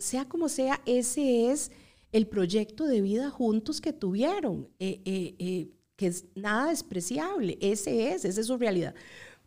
sea 0.00 0.28
como 0.28 0.48
sea, 0.48 0.80
ese 0.86 1.50
es 1.50 1.70
el 2.12 2.26
proyecto 2.26 2.86
de 2.86 3.00
vida 3.00 3.30
juntos 3.30 3.80
que 3.80 3.92
tuvieron, 3.92 4.68
que 4.78 5.70
es 5.96 6.26
nada 6.34 6.68
despreciable, 6.68 7.56
ese 7.60 8.12
es, 8.12 8.24
esa 8.24 8.40
es 8.40 8.46
su 8.46 8.58
realidad. 8.58 8.94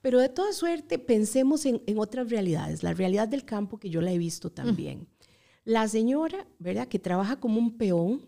Pero 0.02 0.20
de 0.20 0.30
toda 0.30 0.54
suerte, 0.54 1.00
pensemos 1.00 1.66
en, 1.66 1.82
otras 1.98 2.30
realidades, 2.30 2.84
la 2.84 2.94
realidad 2.94 3.28
del 3.28 3.46
campo 3.46 3.78
que 3.78 3.90
yo 3.90 4.02
la 4.02 4.12
he 4.12 4.18
visto 4.18 4.52
también. 4.52 5.08
La 5.66 5.88
señora, 5.88 6.48
¿verdad?, 6.60 6.88
que 6.88 7.00
trabaja 7.00 7.40
como 7.40 7.60
un 7.60 7.78
peón, 7.78 8.26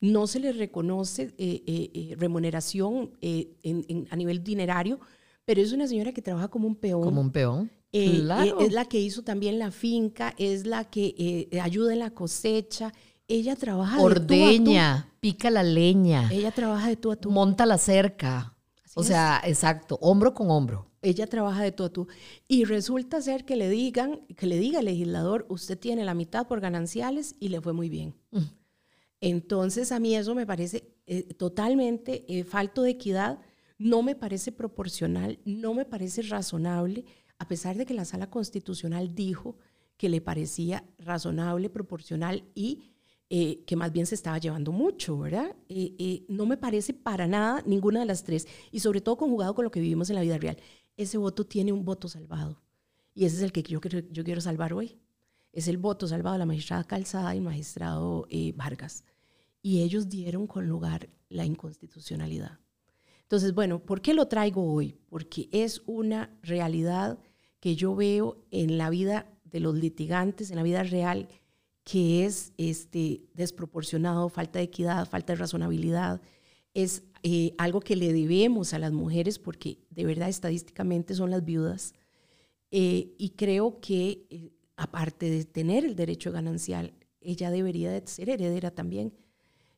no 0.00 0.26
se 0.26 0.40
le 0.40 0.52
reconoce 0.52 1.34
eh, 1.38 1.62
eh, 1.66 1.90
eh, 1.94 2.14
remuneración 2.18 3.12
a 4.10 4.16
nivel 4.16 4.44
dinerario, 4.44 5.00
pero 5.46 5.62
es 5.62 5.72
una 5.72 5.86
señora 5.86 6.12
que 6.12 6.20
trabaja 6.20 6.48
como 6.48 6.66
un 6.66 6.74
peón. 6.74 7.02
Como 7.02 7.20
un 7.20 7.30
peón. 7.30 7.70
Eh, 7.92 8.28
eh, 8.28 8.54
es 8.60 8.72
la 8.72 8.84
que 8.84 9.00
hizo 9.00 9.22
también 9.22 9.58
la 9.58 9.70
finca, 9.70 10.34
es 10.36 10.66
la 10.66 10.84
que 10.84 11.48
eh, 11.50 11.60
ayuda 11.60 11.92
en 11.92 12.00
la 12.00 12.10
cosecha. 12.10 12.92
Ella 13.28 13.56
trabaja 13.56 14.00
Ordeña, 14.00 14.50
de 14.50 14.58
tú 14.58 14.78
a 14.78 15.02
tú. 15.02 15.16
pica 15.20 15.50
la 15.50 15.62
leña. 15.62 16.28
Ella 16.30 16.50
trabaja 16.50 16.88
de 16.88 16.96
tú 16.96 17.10
a 17.10 17.16
tú. 17.16 17.30
Monta 17.30 17.64
la 17.64 17.78
cerca. 17.78 18.54
o 18.94 19.02
sea, 19.02 19.40
exacto, 19.44 19.98
hombro 20.02 20.34
con 20.34 20.50
hombro. 20.50 20.90
Ella 21.08 21.26
trabaja 21.26 21.62
de 21.62 21.72
tú 21.72 21.84
a 21.84 21.88
tú. 21.90 22.08
Y 22.48 22.64
resulta 22.64 23.20
ser 23.20 23.44
que 23.44 23.56
le 23.56 23.68
digan, 23.68 24.26
que 24.36 24.46
le 24.46 24.58
diga 24.58 24.80
al 24.80 24.86
legislador, 24.86 25.46
usted 25.48 25.78
tiene 25.78 26.04
la 26.04 26.14
mitad 26.14 26.46
por 26.46 26.60
gananciales 26.60 27.36
y 27.38 27.48
le 27.48 27.60
fue 27.60 27.72
muy 27.72 27.88
bien. 27.88 28.14
Mm. 28.30 28.40
Entonces 29.20 29.92
a 29.92 30.00
mí 30.00 30.16
eso 30.16 30.34
me 30.34 30.46
parece 30.46 30.92
totalmente 31.38 32.44
falto 32.44 32.82
de 32.82 32.90
equidad, 32.90 33.38
no 33.78 34.02
me 34.02 34.14
parece 34.14 34.50
proporcional, 34.52 35.38
no 35.44 35.74
me 35.74 35.84
parece 35.84 36.22
razonable 36.22 37.04
a 37.38 37.48
pesar 37.48 37.76
de 37.76 37.86
que 37.86 37.94
la 37.94 38.04
sala 38.04 38.30
constitucional 38.30 39.14
dijo 39.14 39.56
que 39.96 40.08
le 40.08 40.20
parecía 40.20 40.84
razonable, 40.98 41.70
proporcional 41.70 42.44
y 42.54 42.95
eh, 43.28 43.64
que 43.66 43.74
más 43.74 43.92
bien 43.92 44.06
se 44.06 44.14
estaba 44.14 44.38
llevando 44.38 44.70
mucho, 44.70 45.18
¿verdad? 45.18 45.56
Eh, 45.68 45.96
eh, 45.98 46.24
no 46.28 46.46
me 46.46 46.56
parece 46.56 46.94
para 46.94 47.26
nada 47.26 47.62
ninguna 47.66 48.00
de 48.00 48.06
las 48.06 48.22
tres, 48.22 48.46
y 48.70 48.80
sobre 48.80 49.00
todo 49.00 49.16
conjugado 49.16 49.54
con 49.54 49.64
lo 49.64 49.70
que 49.70 49.80
vivimos 49.80 50.10
en 50.10 50.16
la 50.16 50.22
vida 50.22 50.38
real. 50.38 50.56
Ese 50.96 51.18
voto 51.18 51.44
tiene 51.44 51.72
un 51.72 51.84
voto 51.84 52.08
salvado, 52.08 52.62
y 53.14 53.24
ese 53.24 53.36
es 53.36 53.42
el 53.42 53.52
que 53.52 53.62
yo, 53.62 53.80
yo 53.80 54.24
quiero 54.24 54.40
salvar 54.40 54.72
hoy. 54.72 55.00
Es 55.52 55.68
el 55.68 55.78
voto 55.78 56.06
salvado 56.06 56.34
de 56.34 56.40
la 56.40 56.46
magistrada 56.46 56.84
Calzada 56.84 57.34
y 57.34 57.38
el 57.38 57.44
magistrado 57.44 58.28
Vargas. 58.54 59.04
Y 59.62 59.82
ellos 59.82 60.08
dieron 60.08 60.46
con 60.46 60.68
lugar 60.68 61.08
la 61.28 61.44
inconstitucionalidad. 61.44 62.60
Entonces, 63.22 63.54
bueno, 63.54 63.80
¿por 63.80 64.02
qué 64.02 64.14
lo 64.14 64.28
traigo 64.28 64.72
hoy? 64.72 65.00
Porque 65.08 65.48
es 65.50 65.82
una 65.86 66.38
realidad 66.42 67.18
que 67.58 67.74
yo 67.74 67.96
veo 67.96 68.44
en 68.52 68.78
la 68.78 68.90
vida 68.90 69.26
de 69.42 69.58
los 69.58 69.74
litigantes, 69.74 70.50
en 70.50 70.56
la 70.56 70.62
vida 70.62 70.84
real, 70.84 71.28
que 71.86 72.24
es 72.24 72.52
este, 72.58 73.22
desproporcionado, 73.32 74.28
falta 74.28 74.58
de 74.58 74.64
equidad, 74.64 75.08
falta 75.08 75.32
de 75.32 75.38
razonabilidad. 75.38 76.20
Es 76.74 77.04
eh, 77.22 77.54
algo 77.58 77.78
que 77.78 77.94
le 77.94 78.12
debemos 78.12 78.74
a 78.74 78.80
las 78.80 78.90
mujeres 78.90 79.38
porque 79.38 79.78
de 79.90 80.04
verdad 80.04 80.28
estadísticamente 80.28 81.14
son 81.14 81.30
las 81.30 81.44
viudas. 81.44 81.94
Eh, 82.72 83.14
y 83.18 83.30
creo 83.36 83.80
que 83.80 84.26
eh, 84.30 84.50
aparte 84.74 85.30
de 85.30 85.44
tener 85.44 85.84
el 85.84 85.94
derecho 85.94 86.32
ganancial, 86.32 86.92
ella 87.20 87.52
debería 87.52 87.92
de 87.92 88.04
ser 88.04 88.30
heredera 88.30 88.72
también 88.72 89.14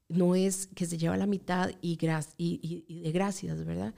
no 0.08 0.34
es 0.34 0.68
que 0.68 0.86
se 0.86 0.96
lleva 0.96 1.18
la 1.18 1.26
mitad 1.26 1.70
y, 1.82 1.98
de 1.98 3.12
gracias, 3.12 3.62
¿verdad? 3.66 3.94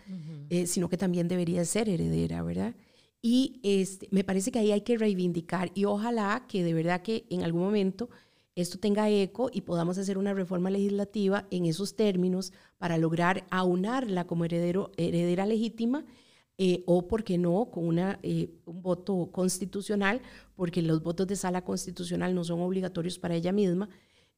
Sino 0.66 0.88
que 0.88 0.96
también 0.96 1.28
debería 1.28 1.64
ser 1.64 1.88
heredera, 1.88 2.42
¿verdad? 2.42 2.74
Y 3.22 3.60
este, 3.62 4.08
me 4.10 4.24
parece 4.24 4.50
que 4.50 4.58
ahí 4.58 4.72
hay 4.72 4.80
que 4.80 4.96
reivindicar 4.96 5.70
y 5.74 5.84
ojalá 5.84 6.46
que 6.48 6.64
de 6.64 6.72
verdad 6.72 7.02
que 7.02 7.26
en 7.28 7.42
algún 7.42 7.62
momento 7.62 8.08
esto 8.54 8.78
tenga 8.78 9.08
eco 9.10 9.50
y 9.52 9.60
podamos 9.62 9.98
hacer 9.98 10.18
una 10.18 10.34
reforma 10.34 10.70
legislativa 10.70 11.46
en 11.50 11.66
esos 11.66 11.96
términos 11.96 12.52
para 12.78 12.98
lograr 12.98 13.46
aunarla 13.50 14.26
como 14.26 14.44
heredero, 14.44 14.90
heredera 14.96 15.46
legítima 15.46 16.04
eh, 16.62 16.82
o, 16.86 17.08
por 17.08 17.24
qué 17.24 17.38
no, 17.38 17.70
con 17.70 17.86
una, 17.86 18.18
eh, 18.22 18.50
un 18.66 18.82
voto 18.82 19.30
constitucional, 19.32 20.20
porque 20.56 20.82
los 20.82 21.02
votos 21.02 21.26
de 21.26 21.36
sala 21.36 21.64
constitucional 21.64 22.34
no 22.34 22.44
son 22.44 22.60
obligatorios 22.60 23.18
para 23.18 23.34
ella 23.34 23.50
misma, 23.50 23.88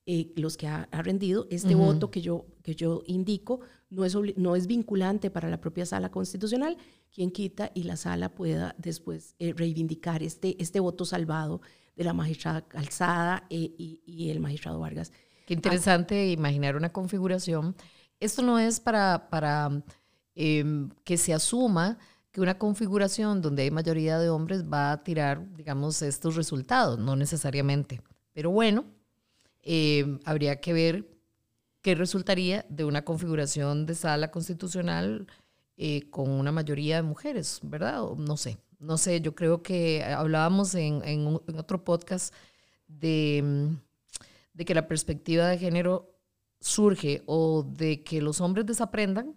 eh, 0.04 0.32
los 0.34 0.56
que 0.56 0.66
ha, 0.66 0.88
rendido, 0.90 1.46
este 1.48 1.76
voto 1.76 2.10
que 2.10 2.20
yo, 2.20 2.46
que 2.64 2.74
yo 2.74 3.02
indico 3.06 3.60
no 3.88 4.04
es, 4.04 4.16
no 4.36 4.56
es 4.56 4.66
vinculante 4.66 5.30
para 5.30 5.48
la 5.48 5.60
propia 5.60 5.86
sala 5.86 6.10
constitucional, 6.10 6.76
quien 7.14 7.30
quita 7.30 7.70
y 7.72 7.84
la 7.84 7.96
sala 7.96 8.34
pueda 8.34 8.74
después 8.78 9.36
eh, 9.38 9.52
reivindicar 9.56 10.24
este, 10.24 10.60
este 10.60 10.80
voto 10.80 11.04
salvado 11.04 11.60
de 11.94 12.02
la 12.02 12.14
magistrada 12.14 12.62
Calzada 12.62 13.46
eh, 13.48 13.74
y, 13.76 14.30
el 14.30 14.40
magistrado 14.40 14.80
Vargas. 14.80 15.12
Qué 15.46 15.54
interesante 15.54 16.30
imaginar 16.30 16.74
una 16.74 16.92
configuración. 16.92 17.76
Esto 18.18 18.42
no 18.42 18.58
es 18.58 18.80
para, 18.80 19.28
para 19.30 19.84
em, 20.34 20.90
que 21.04 21.16
se 21.16 21.32
asuma 21.32 21.98
que 22.32 22.40
una 22.40 22.58
configuración 22.58 23.40
donde 23.40 23.62
hay 23.62 23.70
mayoría 23.70 24.18
de 24.18 24.30
hombres 24.30 24.64
va 24.64 24.90
a 24.90 25.04
tirar, 25.04 25.54
digamos, 25.54 26.02
estos 26.02 26.34
resultados, 26.34 26.98
no 26.98 27.14
necesariamente. 27.14 28.00
Pero 28.32 28.50
bueno, 28.50 28.86
eh, 29.62 30.18
habría 30.24 30.60
que 30.60 30.72
ver 30.72 31.06
qué 31.82 31.94
resultaría 31.94 32.64
de 32.68 32.84
una 32.84 33.04
configuración 33.04 33.86
de 33.86 33.94
sala 33.94 34.30
constitucional 34.30 35.26
eh, 35.76 36.08
con 36.10 36.30
una 36.30 36.52
mayoría 36.52 36.96
de 36.96 37.02
mujeres, 37.02 37.60
¿verdad? 37.62 38.02
No 38.16 38.36
sé, 38.36 38.58
no 38.78 38.98
sé, 38.98 39.20
yo 39.20 39.34
creo 39.34 39.62
que 39.62 40.04
hablábamos 40.04 40.74
en, 40.74 41.40
otro 41.56 41.84
podcast 41.84 42.34
de, 42.86 43.42
mm, 43.42 43.76
de 44.54 44.64
que 44.64 44.74
la 44.74 44.86
perspectiva 44.86 45.48
de 45.48 45.58
género 45.58 46.14
surge 46.60 47.22
o 47.26 47.64
de 47.64 48.04
que 48.04 48.20
los 48.22 48.40
hombres 48.40 48.66
desaprendan, 48.66 49.36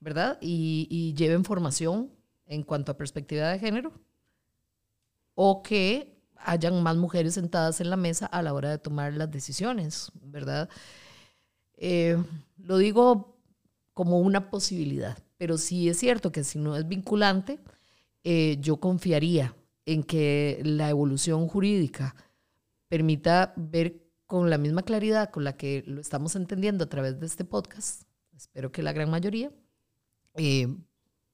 ¿verdad? 0.00 0.38
Y, 0.40 0.86
y 0.90 1.14
lleven 1.14 1.44
formación 1.44 2.10
en 2.46 2.62
cuanto 2.62 2.92
a 2.92 2.96
perspectiva 2.96 3.50
de 3.50 3.58
género, 3.58 3.92
o 5.34 5.62
que 5.62 6.13
hayan 6.44 6.82
más 6.82 6.96
mujeres 6.96 7.34
sentadas 7.34 7.80
en 7.80 7.90
la 7.90 7.96
mesa 7.96 8.26
a 8.26 8.42
la 8.42 8.52
hora 8.52 8.70
de 8.70 8.78
tomar 8.78 9.12
las 9.14 9.30
decisiones, 9.30 10.12
¿verdad? 10.22 10.68
Eh, 11.76 12.22
lo 12.58 12.78
digo 12.78 13.38
como 13.92 14.20
una 14.20 14.50
posibilidad, 14.50 15.18
pero 15.36 15.58
sí 15.58 15.88
es 15.88 15.98
cierto 15.98 16.32
que 16.32 16.44
si 16.44 16.58
no 16.58 16.76
es 16.76 16.86
vinculante, 16.86 17.58
eh, 18.22 18.58
yo 18.60 18.78
confiaría 18.78 19.54
en 19.86 20.02
que 20.02 20.60
la 20.64 20.90
evolución 20.90 21.48
jurídica 21.48 22.14
permita 22.88 23.52
ver 23.56 24.02
con 24.26 24.50
la 24.50 24.58
misma 24.58 24.82
claridad 24.82 25.30
con 25.30 25.44
la 25.44 25.56
que 25.56 25.82
lo 25.86 26.00
estamos 26.00 26.36
entendiendo 26.36 26.84
a 26.84 26.88
través 26.88 27.20
de 27.20 27.26
este 27.26 27.44
podcast, 27.44 28.04
espero 28.36 28.72
que 28.72 28.82
la 28.82 28.92
gran 28.92 29.10
mayoría, 29.10 29.50
eh, 30.34 30.68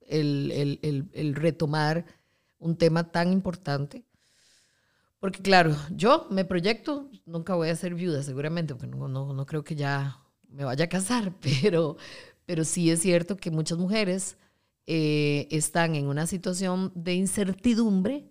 el 0.08 1.34
retomar 1.36 2.04
un 2.58 2.76
tema 2.76 3.10
tan 3.10 3.32
importante 3.32 4.04
porque 5.20 5.42
claro, 5.42 5.76
yo 5.90 6.26
me 6.30 6.46
proyecto, 6.46 7.10
nunca 7.26 7.54
voy 7.54 7.68
a 7.68 7.76
ser 7.76 7.94
viuda 7.94 8.22
seguramente, 8.22 8.74
porque 8.74 8.96
no, 8.96 9.06
no, 9.06 9.46
creo 9.46 9.62
que 9.62 9.76
ya 9.76 10.18
me 10.48 10.64
vaya 10.64 10.86
a 10.86 10.88
casar, 10.88 11.34
pero, 11.62 11.98
pero 12.46 12.64
sí 12.64 12.90
es 12.90 13.00
cierto 13.02 13.36
que 13.36 13.50
muchas 13.50 13.78
mujeres 13.78 14.38
eh, 14.86 15.46
están 15.50 15.94
en 15.94 16.06
una 16.06 16.26
situación 16.26 16.90
de 16.94 17.14
incertidumbre 17.14 18.30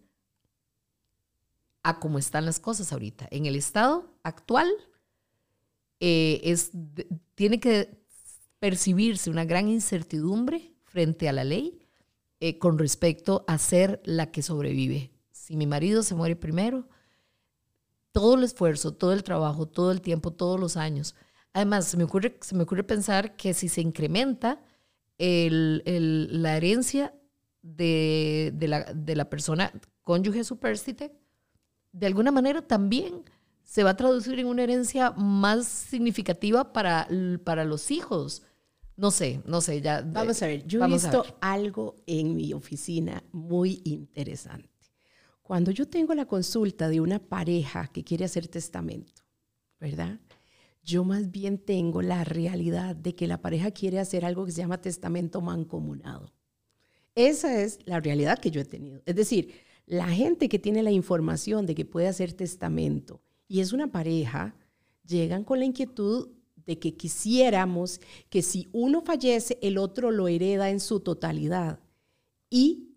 a 1.83 1.99
cómo 1.99 2.17
están 2.17 2.45
las 2.45 2.59
cosas 2.59 2.91
ahorita. 2.91 3.27
En 3.29 3.45
el 3.45 3.55
estado 3.55 4.11
actual 4.23 4.67
eh, 5.99 6.41
es, 6.43 6.71
tiene 7.35 7.59
que 7.59 7.99
percibirse 8.57 9.29
una 9.29 9.45
gran 9.45 9.69
incertidumbre 9.69 10.73
frente 10.83 11.29
a 11.29 11.33
la 11.33 11.43
ley 11.43 11.79
eh, 12.39 12.57
con 12.57 12.79
respecto 12.79 13.45
a 13.47 13.59
ser 13.59 14.01
la 14.05 14.31
que 14.31 14.41
sobrevive 14.41 15.11
si 15.49 15.57
mi 15.57 15.65
marido 15.65 16.03
se 16.03 16.13
muere 16.13 16.35
primero, 16.35 16.87
todo 18.11 18.35
el 18.35 18.43
esfuerzo, 18.43 18.93
todo 18.93 19.13
el 19.13 19.23
trabajo, 19.23 19.67
todo 19.67 19.91
el 19.91 19.99
tiempo, 19.99 20.31
todos 20.31 20.59
los 20.59 20.77
años. 20.77 21.15
Además, 21.53 21.87
se 21.87 21.97
me 21.97 22.03
ocurre, 22.03 22.37
se 22.39 22.53
me 22.53 22.63
ocurre 22.63 22.83
pensar 22.83 23.35
que 23.35 23.55
si 23.55 23.67
se 23.67 23.81
incrementa 23.81 24.61
la 25.17 26.55
herencia 26.55 27.15
de, 27.63 28.53
la, 28.61 28.93
de 28.93 29.15
la 29.15 29.27
persona 29.27 29.73
cónyuge 30.03 30.43
supérstite, 30.43 31.15
de 31.91 32.05
alguna 32.05 32.31
manera 32.31 32.61
también 32.61 33.23
se 33.63 33.83
va 33.83 33.89
a 33.91 33.97
traducir 33.97 34.37
en 34.37 34.45
una 34.45 34.61
herencia 34.61 35.11
más 35.11 35.67
significativa 35.67 36.73
para, 36.73 37.07
para 37.43 37.65
los 37.65 37.89
hijos. 37.89 38.43
No 38.95 39.09
sé, 39.09 39.41
no 39.45 39.61
sé, 39.61 39.81
ya. 39.81 40.03
Vamos 40.05 40.43
a 40.43 40.47
ver, 40.47 40.67
yo 40.67 40.85
he 40.85 40.87
visto 40.87 41.25
algo 41.41 41.95
en 42.05 42.35
mi 42.35 42.53
oficina 42.53 43.23
muy 43.31 43.81
interesante. 43.83 44.78
Cuando 45.49 45.71
yo 45.71 45.87
tengo 45.87 46.13
la 46.13 46.27
consulta 46.27 46.89
de 46.89 47.01
una 47.01 47.17
pareja 47.17 47.87
que 47.87 48.03
quiere 48.03 48.23
hacer 48.23 48.47
testamento, 48.47 49.23
¿verdad? 49.79 50.19
Yo 50.83 51.03
más 51.03 51.31
bien 51.31 51.57
tengo 51.57 52.03
la 52.03 52.23
realidad 52.23 52.95
de 52.95 53.15
que 53.15 53.25
la 53.25 53.41
pareja 53.41 53.71
quiere 53.71 53.97
hacer 53.97 54.25
algo 54.25 54.45
que 54.45 54.51
se 54.51 54.61
llama 54.61 54.79
testamento 54.79 55.41
mancomunado. 55.41 56.31
Esa 57.15 57.63
es 57.63 57.79
la 57.85 57.99
realidad 57.99 58.37
que 58.37 58.51
yo 58.51 58.61
he 58.61 58.65
tenido. 58.65 59.01
Es 59.07 59.15
decir, 59.15 59.55
la 59.87 60.07
gente 60.09 60.49
que 60.49 60.59
tiene 60.59 60.83
la 60.83 60.91
información 60.91 61.65
de 61.65 61.73
que 61.73 61.83
puede 61.83 62.07
hacer 62.07 62.33
testamento 62.33 63.19
y 63.47 63.61
es 63.61 63.73
una 63.73 63.91
pareja, 63.91 64.53
llegan 65.03 65.43
con 65.43 65.57
la 65.57 65.65
inquietud 65.65 66.29
de 66.57 66.77
que 66.77 66.93
quisiéramos 66.93 68.01
que 68.29 68.43
si 68.43 68.69
uno 68.71 69.01
fallece, 69.01 69.57
el 69.63 69.79
otro 69.79 70.11
lo 70.11 70.27
hereda 70.27 70.69
en 70.69 70.79
su 70.79 70.99
totalidad. 70.99 71.79
Y 72.51 72.88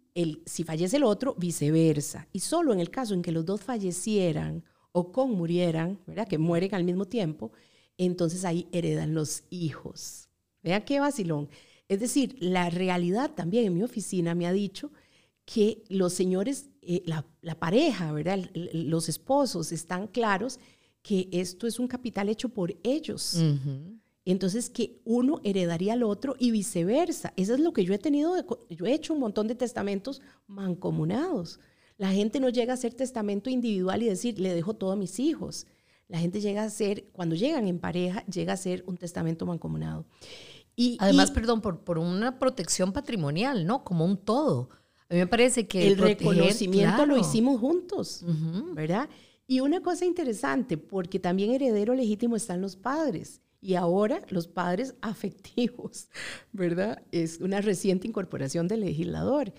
si 0.46 0.64
fallece 0.64 0.96
el 0.96 1.05
otro, 1.05 1.35
viceversa. 1.38 2.29
Y 2.33 2.40
solo 2.40 2.72
en 2.72 2.81
el 2.81 2.90
caso 2.90 3.14
en 3.14 3.22
que 3.22 3.33
los 3.33 3.44
dos 3.44 3.61
fallecieran 3.61 4.64
o 4.92 5.11
conmurieran, 5.12 5.98
¿verdad? 6.07 6.29
que 6.29 6.38
mueren 6.38 6.75
al 6.75 6.85
mismo 6.85 7.07
tiempo, 7.07 7.53
entonces 7.96 8.44
ahí 8.44 8.68
heredan 8.72 9.14
los 9.14 9.44
hijos. 9.51 10.29
Vean 10.62 10.85
qué 10.85 11.01
vacilón. 11.01 11.48
Es 11.88 12.01
decir, 12.01 12.37
la 12.40 12.70
realidad 12.70 13.33
también 13.35 13.66
en 13.66 13.75
mi 13.75 13.83
oficina 13.83 14.35
me 14.35 14.46
ha 14.46 14.53
dicho 14.53 14.92
que 15.44 15.83
los 15.88 16.12
señores, 16.12 16.70
eh, 16.83 17.03
la, 17.05 17.59
pareja, 17.59 18.12
¿verdad? 18.12 18.38
los 18.55 19.09
esposos 19.09 19.72
están 19.72 20.07
claros 20.07 20.59
que 21.03 21.29
esto 21.33 21.66
es 21.66 21.79
un 21.79 21.88
capital 21.88 22.29
hecho 22.29 22.48
por 22.48 22.77
ellos. 22.85 23.42
Entonces, 24.25 24.71
que 24.71 25.01
uno 25.05 25.41
heredaría 25.43 25.95
al 25.95 26.05
otro 26.05 26.37
y 26.39 26.51
viceversa. 26.53 27.33
Eso 27.37 27.55
es 27.55 27.61
lo 27.61 27.73
que 27.73 27.85
yo 27.85 27.93
he 27.93 27.99
tenido, 27.99 28.35
yo 28.71 28.87
he 28.87 28.95
hecho 28.95 29.15
un 29.15 29.21
montón 29.21 29.49
de 29.49 29.55
testamentos 29.55 30.23
mancomunados. 30.47 31.59
La 31.99 32.13
gente 32.13 32.41
no 32.41 32.49
llega 32.49 32.73
a 32.73 32.75
hacer 32.75 32.95
testamento 32.95 33.51
individual 33.51 34.03
y 34.03 34.09
decir, 34.09 34.39
le 34.39 34.55
dejo 34.55 34.75
todo 34.75 34.93
a 34.93 34.97
mis 34.97 35.19
hijos. 35.19 35.67
La 36.09 36.19
gente 36.19 36.41
llega 36.41 36.63
a 36.63 36.71
ser, 36.71 37.05
cuando 37.13 37.35
llegan 37.35 37.67
en 37.67 37.79
pareja, 37.79 38.25
llega 38.27 38.53
a 38.53 38.57
ser 38.57 38.85
un 38.87 38.97
testamento 38.97 39.47
mancomunado. 39.47 40.07
Y, 40.77 40.97
Además, 41.01 41.31
perdón, 41.31 41.61
por, 41.61 41.81
por 41.85 41.99
una 41.99 42.39
protección 42.39 42.93
patrimonial, 42.93 43.67
¿no? 43.67 43.85
Como 43.85 44.05
un 44.05 44.17
todo. 44.17 44.71
A 45.09 45.15
mí 45.15 45.21
me 45.21 45.27
parece 45.27 45.67
que 45.67 45.87
el 45.87 45.99
reconocimiento 45.99 47.07
lo 47.07 47.19
hicimos 47.19 47.61
juntos, 47.61 48.25
¿verdad? 48.75 49.09
Y 49.47 49.61
una 49.61 49.83
cosa 49.83 50.07
interesante, 50.07 50.79
porque 50.79 51.19
también 51.19 51.53
heredero 51.53 51.95
legítimo 51.95 52.37
están 52.37 52.63
los 52.63 52.77
padres. 52.77 53.43
Y 53.62 53.77
ahora 53.77 54.22
los 54.29 54.48
padres 54.48 54.94
afectivos, 55.01 56.09
¿verdad? 56.53 57.03
Es 57.12 57.38
una 57.40 57.62
reciente 57.62 58.07
incorporación 58.07 58.68
del 58.68 58.81
legislador. 58.81 59.55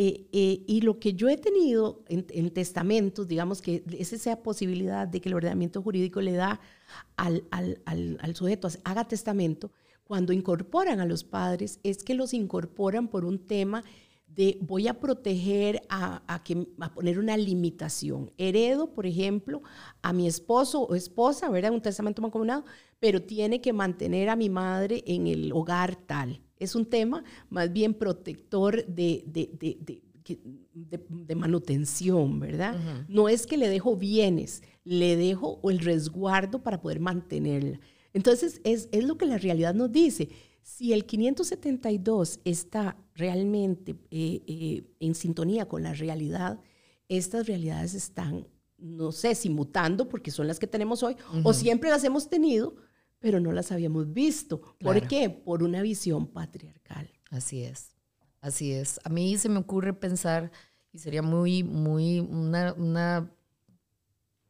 Eh, 0.00 0.28
eh, 0.32 0.62
y 0.68 0.80
lo 0.82 1.00
que 1.00 1.14
yo 1.14 1.28
he 1.28 1.36
tenido 1.36 2.04
en, 2.08 2.50
testamentos, 2.50 3.26
digamos 3.26 3.60
que 3.60 3.82
esa 3.98 4.16
sea 4.16 4.44
posibilidad 4.44 5.08
de 5.08 5.20
que 5.20 5.28
el 5.28 5.34
ordenamiento 5.34 5.82
jurídico 5.82 6.20
le 6.20 6.34
da 6.34 6.60
al, 7.16 7.42
al, 7.50 7.82
al 7.84 8.36
sujeto, 8.36 8.68
haga 8.84 9.08
testamento, 9.08 9.72
cuando 10.04 10.32
incorporan 10.32 11.00
a 11.00 11.04
los 11.04 11.24
padres, 11.24 11.80
es 11.82 12.04
que 12.04 12.14
los 12.14 12.32
incorporan 12.32 13.08
por 13.08 13.24
un 13.24 13.40
tema 13.40 13.82
de 14.38 14.56
voy 14.60 14.86
a 14.86 15.00
proteger 15.00 15.82
a, 15.88 16.42
que, 16.44 16.68
a 16.78 16.94
poner 16.94 17.18
una 17.18 17.36
limitación. 17.36 18.30
Heredo, 18.38 18.94
por 18.94 19.04
ejemplo, 19.04 19.62
a 20.00 20.12
mi 20.12 20.28
esposo 20.28 20.82
o 20.82 20.94
esposa, 20.94 21.50
¿verdad? 21.50 21.72
Un 21.72 21.82
testamento 21.82 22.22
mancomunado, 22.22 22.64
pero 23.00 23.20
tiene 23.20 23.60
que 23.60 23.72
mantener 23.72 24.28
a 24.28 24.36
mi 24.36 24.48
madre 24.48 25.02
en 25.08 25.26
el 25.26 25.50
hogar 25.50 25.96
tal. 25.96 26.40
Es 26.56 26.76
un 26.76 26.86
tema 26.86 27.24
más 27.50 27.72
bien 27.72 27.94
protector 27.94 28.86
de, 28.86 29.24
de, 29.26 30.00
de, 30.72 31.34
manutención, 31.34 32.38
¿verdad? 32.38 32.78
No 33.08 33.28
es 33.28 33.44
que 33.44 33.56
le 33.56 33.68
dejo 33.68 33.96
bienes, 33.96 34.62
le 34.84 35.16
dejo 35.16 35.58
el 35.68 35.80
resguardo 35.80 36.62
para 36.62 36.80
poder 36.80 37.00
mantenerla. 37.00 37.80
Entonces, 38.12 38.60
es, 38.62 38.88
es 38.92 39.02
lo 39.02 39.18
que 39.18 39.26
la 39.26 39.38
realidad 39.38 39.74
nos 39.74 39.90
dice. 39.90 40.28
Si 40.68 40.92
el 40.92 41.06
572 41.06 42.40
está 42.44 42.98
realmente 43.14 43.92
eh, 44.10 44.42
eh, 44.46 44.84
en 45.00 45.14
sintonía 45.14 45.66
con 45.66 45.82
la 45.82 45.94
realidad, 45.94 46.60
estas 47.08 47.46
realidades 47.46 47.94
están, 47.94 48.46
no 48.76 49.10
sé 49.10 49.34
si 49.34 49.48
mutando 49.48 50.10
porque 50.10 50.30
son 50.30 50.46
las 50.46 50.58
que 50.58 50.66
tenemos 50.66 51.02
hoy, 51.02 51.16
o 51.42 51.54
siempre 51.54 51.88
las 51.88 52.04
hemos 52.04 52.28
tenido, 52.28 52.76
pero 53.18 53.40
no 53.40 53.50
las 53.50 53.72
habíamos 53.72 54.12
visto. 54.12 54.60
¿Por 54.78 55.08
qué? 55.08 55.30
Por 55.30 55.62
una 55.62 55.80
visión 55.80 56.26
patriarcal. 56.26 57.10
Así 57.30 57.62
es, 57.64 57.96
así 58.42 58.70
es. 58.72 59.00
A 59.04 59.08
mí 59.08 59.38
se 59.38 59.48
me 59.48 59.58
ocurre 59.60 59.94
pensar, 59.94 60.52
y 60.92 60.98
sería 60.98 61.22
muy, 61.22 61.64
muy, 61.64 62.20
una, 62.20 62.74
una 62.74 63.32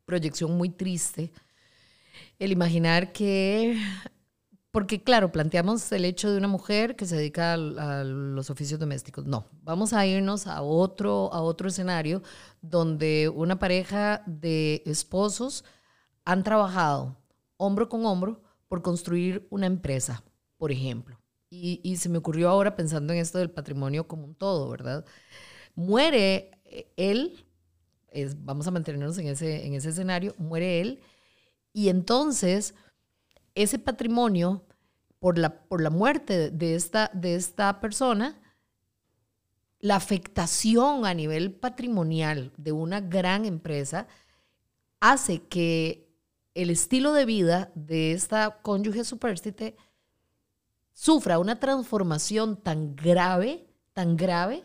proyección 0.04 0.58
muy 0.58 0.68
triste, 0.68 1.30
el 2.40 2.50
imaginar 2.50 3.12
que 3.12 3.78
porque 4.70 5.02
claro, 5.02 5.32
planteamos 5.32 5.90
el 5.92 6.04
hecho 6.04 6.30
de 6.30 6.36
una 6.36 6.48
mujer 6.48 6.94
que 6.94 7.06
se 7.06 7.16
dedica 7.16 7.54
a, 7.54 8.04
los 8.04 8.50
oficios 8.50 8.78
domésticos. 8.78 9.24
No, 9.24 9.46
vamos 9.62 9.92
a 9.92 10.06
irnos 10.06 10.46
a 10.46 10.62
otro, 10.62 11.32
a 11.32 11.40
otro 11.40 11.68
escenario 11.68 12.22
donde 12.60 13.28
una 13.28 13.58
pareja 13.58 14.22
de 14.26 14.82
esposos 14.84 15.64
han 16.24 16.42
trabajado 16.42 17.16
hombro 17.56 17.88
con 17.88 18.04
hombro 18.04 18.42
por 18.68 18.82
construir 18.82 19.46
una 19.50 19.66
empresa, 19.66 20.22
por 20.58 20.70
ejemplo. 20.70 21.18
Y, 21.50 21.96
se 21.96 22.10
me 22.10 22.18
ocurrió 22.18 22.50
ahora 22.50 22.76
pensando 22.76 23.14
en 23.14 23.20
esto 23.20 23.38
del 23.38 23.50
patrimonio 23.50 24.06
como 24.06 24.26
un 24.26 24.34
todo, 24.34 24.68
¿verdad? 24.68 25.06
Muere 25.74 26.50
él, 26.98 27.46
es, 28.08 28.44
vamos 28.44 28.66
a 28.66 28.70
mantenernos 28.70 29.16
en 29.16 29.28
ese, 29.28 29.64
en 29.66 29.72
ese 29.72 29.88
escenario, 29.88 30.34
muere 30.36 30.82
él, 30.82 31.00
y 31.72 31.88
entonces 31.88 32.74
ese 33.62 33.78
patrimonio, 33.78 34.64
por 35.18 35.36
la, 35.36 35.62
por 35.62 35.82
la 35.82 35.90
muerte 35.90 36.50
de 36.50 36.76
esta, 36.76 37.10
de 37.12 37.34
esta 37.34 37.80
persona, 37.80 38.40
la 39.80 39.96
afectación 39.96 41.06
a 41.06 41.14
nivel 41.14 41.52
patrimonial 41.52 42.52
de 42.56 42.72
una 42.72 43.00
gran 43.00 43.44
empresa 43.44 44.06
hace 45.00 45.42
que 45.42 46.08
el 46.54 46.70
estilo 46.70 47.12
de 47.12 47.24
vida 47.24 47.72
de 47.74 48.12
esta 48.12 48.60
cónyuge 48.62 49.04
superstite 49.04 49.76
sufra 50.92 51.38
una 51.38 51.60
transformación 51.60 52.56
tan 52.56 52.94
grave, 52.94 53.66
tan 53.92 54.16
grave, 54.16 54.64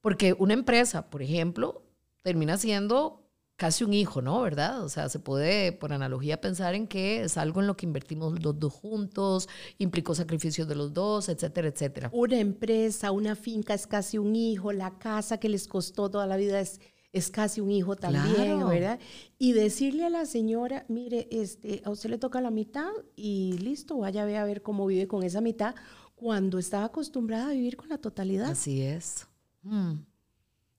porque 0.00 0.34
una 0.38 0.52
empresa, 0.52 1.08
por 1.08 1.22
ejemplo, 1.22 1.82
termina 2.22 2.58
siendo 2.58 3.23
casi 3.56 3.84
un 3.84 3.92
hijo, 3.92 4.20
¿no? 4.20 4.42
¿Verdad? 4.42 4.82
O 4.82 4.88
sea, 4.88 5.08
se 5.08 5.18
puede, 5.18 5.72
por 5.72 5.92
analogía, 5.92 6.40
pensar 6.40 6.74
en 6.74 6.86
que 6.86 7.22
es 7.22 7.36
algo 7.36 7.60
en 7.60 7.66
lo 7.66 7.76
que 7.76 7.86
invertimos 7.86 8.42
los 8.42 8.58
dos 8.58 8.72
juntos, 8.72 9.48
implicó 9.78 10.14
sacrificios 10.14 10.66
de 10.68 10.74
los 10.74 10.92
dos, 10.92 11.28
etcétera, 11.28 11.68
etcétera. 11.68 12.10
Una 12.12 12.38
empresa, 12.38 13.12
una 13.12 13.36
finca 13.36 13.74
es 13.74 13.86
casi 13.86 14.18
un 14.18 14.34
hijo, 14.34 14.72
la 14.72 14.98
casa 14.98 15.38
que 15.38 15.48
les 15.48 15.68
costó 15.68 16.10
toda 16.10 16.26
la 16.26 16.36
vida 16.36 16.60
es, 16.60 16.80
es 17.12 17.30
casi 17.30 17.60
un 17.60 17.70
hijo 17.70 17.94
también, 17.94 18.66
¿verdad? 18.66 18.98
Y 19.38 19.52
decirle 19.52 20.04
a 20.04 20.10
la 20.10 20.26
señora, 20.26 20.84
mire, 20.88 21.28
este, 21.30 21.80
a 21.84 21.90
usted 21.90 22.10
le 22.10 22.18
toca 22.18 22.40
la 22.40 22.50
mitad 22.50 22.90
y 23.14 23.56
listo, 23.58 23.98
vaya 23.98 24.22
a 24.22 24.26
ver, 24.26 24.36
a 24.36 24.44
ver 24.44 24.62
cómo 24.62 24.86
vive 24.86 25.06
con 25.06 25.22
esa 25.22 25.40
mitad 25.40 25.76
cuando 26.16 26.58
estaba 26.58 26.86
acostumbrada 26.86 27.50
a 27.50 27.52
vivir 27.52 27.76
con 27.76 27.88
la 27.88 27.98
totalidad. 27.98 28.50
Así 28.50 28.82
es. 28.82 29.28
Mm. 29.62 29.94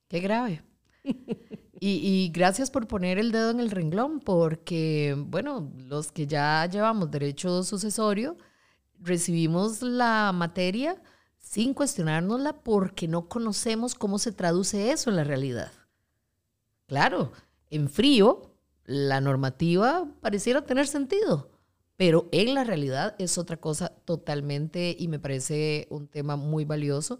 Qué 0.08 0.20
grave. 0.20 0.62
Y, 1.78 2.30
gracias 2.32 2.70
por 2.70 2.88
poner 2.88 3.18
el 3.18 3.32
dedo 3.32 3.50
en 3.50 3.60
el 3.60 3.70
renglón, 3.70 4.20
porque, 4.20 5.14
bueno, 5.18 5.72
los 5.76 6.10
que 6.10 6.26
ya 6.26 6.66
llevamos 6.66 7.10
derecho 7.10 7.62
sucesorio, 7.62 8.36
recibimos 8.98 9.82
la 9.82 10.32
materia 10.34 11.02
sin 11.36 11.74
cuestionárnosla 11.74 12.54
porque 12.62 13.08
no 13.08 13.28
conocemos 13.28 13.94
cómo 13.94 14.18
se 14.18 14.32
traduce 14.32 14.90
eso 14.90 15.10
en 15.10 15.16
la 15.16 15.24
realidad. 15.24 15.70
Claro, 16.86 17.32
en 17.68 17.90
frío, 17.90 18.54
la 18.84 19.20
normativa 19.20 20.08
pareciera 20.20 20.64
tener 20.64 20.86
sentido, 20.86 21.50
pero 21.96 22.28
en 22.32 22.54
la 22.54 22.64
realidad 22.64 23.16
es 23.18 23.36
otra 23.38 23.58
cosa 23.58 23.90
totalmente 24.04 24.96
y 24.98 25.08
me 25.08 25.18
parece 25.18 25.88
un 25.90 26.08
tema 26.08 26.36
muy 26.36 26.64
valioso. 26.64 27.18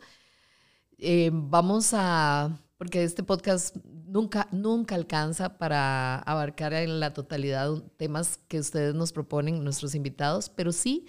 Eh, 0.99 1.31
vamos 1.33 1.90
a 1.92 2.59
porque 2.77 3.03
este 3.03 3.23
podcast 3.23 3.77
nunca, 4.07 4.49
nunca 4.53 4.95
alcanza 4.95 5.59
para 5.59 6.19
abarcar 6.19 6.75
en 6.75 7.01
la 7.01 7.15
totalidad 7.15 7.83
temas 7.97 8.39
que 8.49 8.59
ustedes 8.59 8.95
nos 8.95 9.12
proponen, 9.12 9.65
nuestros 9.65 9.95
invitados, 9.95 10.51
pero 10.51 10.73
sí, 10.73 11.07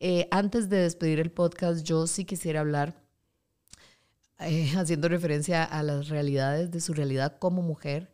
eh, 0.00 0.28
antes 0.30 0.68
de 0.68 0.78
despedir 0.78 1.18
el 1.18 1.32
podcast, 1.32 1.84
yo 1.84 2.06
sí 2.06 2.24
quisiera 2.24 2.60
hablar, 2.60 3.02
eh, 4.38 4.72
haciendo 4.76 5.08
referencia 5.08 5.64
a 5.64 5.82
las 5.82 6.08
realidades 6.08 6.70
de 6.70 6.80
su 6.80 6.94
realidad 6.94 7.38
como 7.38 7.62
mujer, 7.62 8.10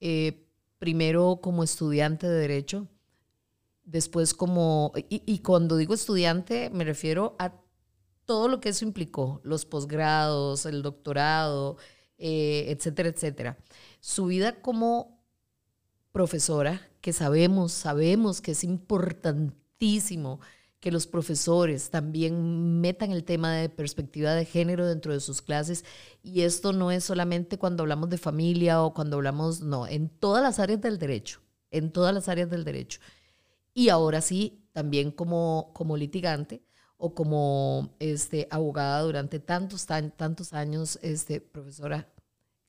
eh, 0.00 0.46
primero 0.78 1.40
como 1.42 1.64
estudiante 1.64 2.28
de 2.28 2.38
derecho, 2.38 2.86
después 3.84 4.32
como, 4.32 4.92
y, 5.08 5.22
y 5.26 5.40
cuando 5.40 5.76
digo 5.76 5.94
estudiante 5.94 6.70
me 6.70 6.84
refiero 6.84 7.34
a 7.38 7.52
todo 8.24 8.48
lo 8.48 8.60
que 8.60 8.70
eso 8.70 8.84
implicó, 8.84 9.40
los 9.42 9.66
posgrados, 9.66 10.66
el 10.66 10.82
doctorado, 10.82 11.76
eh, 12.18 12.66
etcétera, 12.68 13.08
etcétera. 13.08 13.58
Su 14.00 14.26
vida 14.26 14.60
como 14.60 15.22
profesora, 16.12 16.80
que 17.00 17.12
sabemos, 17.12 17.72
sabemos 17.72 18.40
que 18.40 18.52
es 18.52 18.64
importantísimo 18.64 20.40
que 20.84 20.92
los 20.92 21.06
profesores 21.06 21.88
también 21.88 22.80
metan 22.82 23.10
el 23.10 23.24
tema 23.24 23.54
de 23.54 23.70
perspectiva 23.70 24.34
de 24.34 24.44
género 24.44 24.86
dentro 24.86 25.14
de 25.14 25.20
sus 25.20 25.40
clases. 25.40 25.84
Y 26.22 26.42
esto 26.42 26.74
no 26.74 26.90
es 26.90 27.04
solamente 27.04 27.58
cuando 27.58 27.82
hablamos 27.82 28.10
de 28.10 28.18
familia 28.18 28.82
o 28.82 28.92
cuando 28.92 29.16
hablamos, 29.16 29.62
no, 29.62 29.86
en 29.86 30.10
todas 30.10 30.42
las 30.42 30.58
áreas 30.58 30.82
del 30.82 30.98
derecho, 30.98 31.40
en 31.70 31.90
todas 31.90 32.14
las 32.14 32.28
áreas 32.28 32.50
del 32.50 32.64
derecho. 32.64 33.00
Y 33.72 33.88
ahora 33.88 34.20
sí, 34.20 34.62
también 34.72 35.10
como, 35.10 35.70
como 35.72 35.96
litigante 35.96 36.62
o 36.96 37.14
como 37.14 37.94
este, 37.98 38.48
abogada 38.50 39.02
durante 39.02 39.40
tantos, 39.40 39.86
tantos 39.86 40.52
años, 40.52 40.98
este, 41.02 41.40
profesora, 41.40 42.08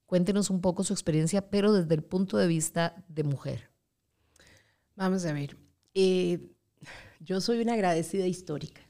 Cuéntenos 0.06 0.52
un 0.52 0.62
poco 0.62 0.84
su 0.84 0.94
experiencia, 0.94 1.50
pero 1.50 1.74
desde 1.74 1.96
el 1.96 2.04
punto 2.04 2.38
de 2.38 2.48
vista 2.48 3.04
de 3.08 3.24
mujer. 3.24 3.72
Vamos 4.96 5.26
a 5.26 5.34
ver. 5.34 5.58
Eh, 5.96 6.52
yo 7.20 7.42
soy 7.42 7.60
una 7.60 7.74
agradecida 7.74 8.28
histórica, 8.28 8.82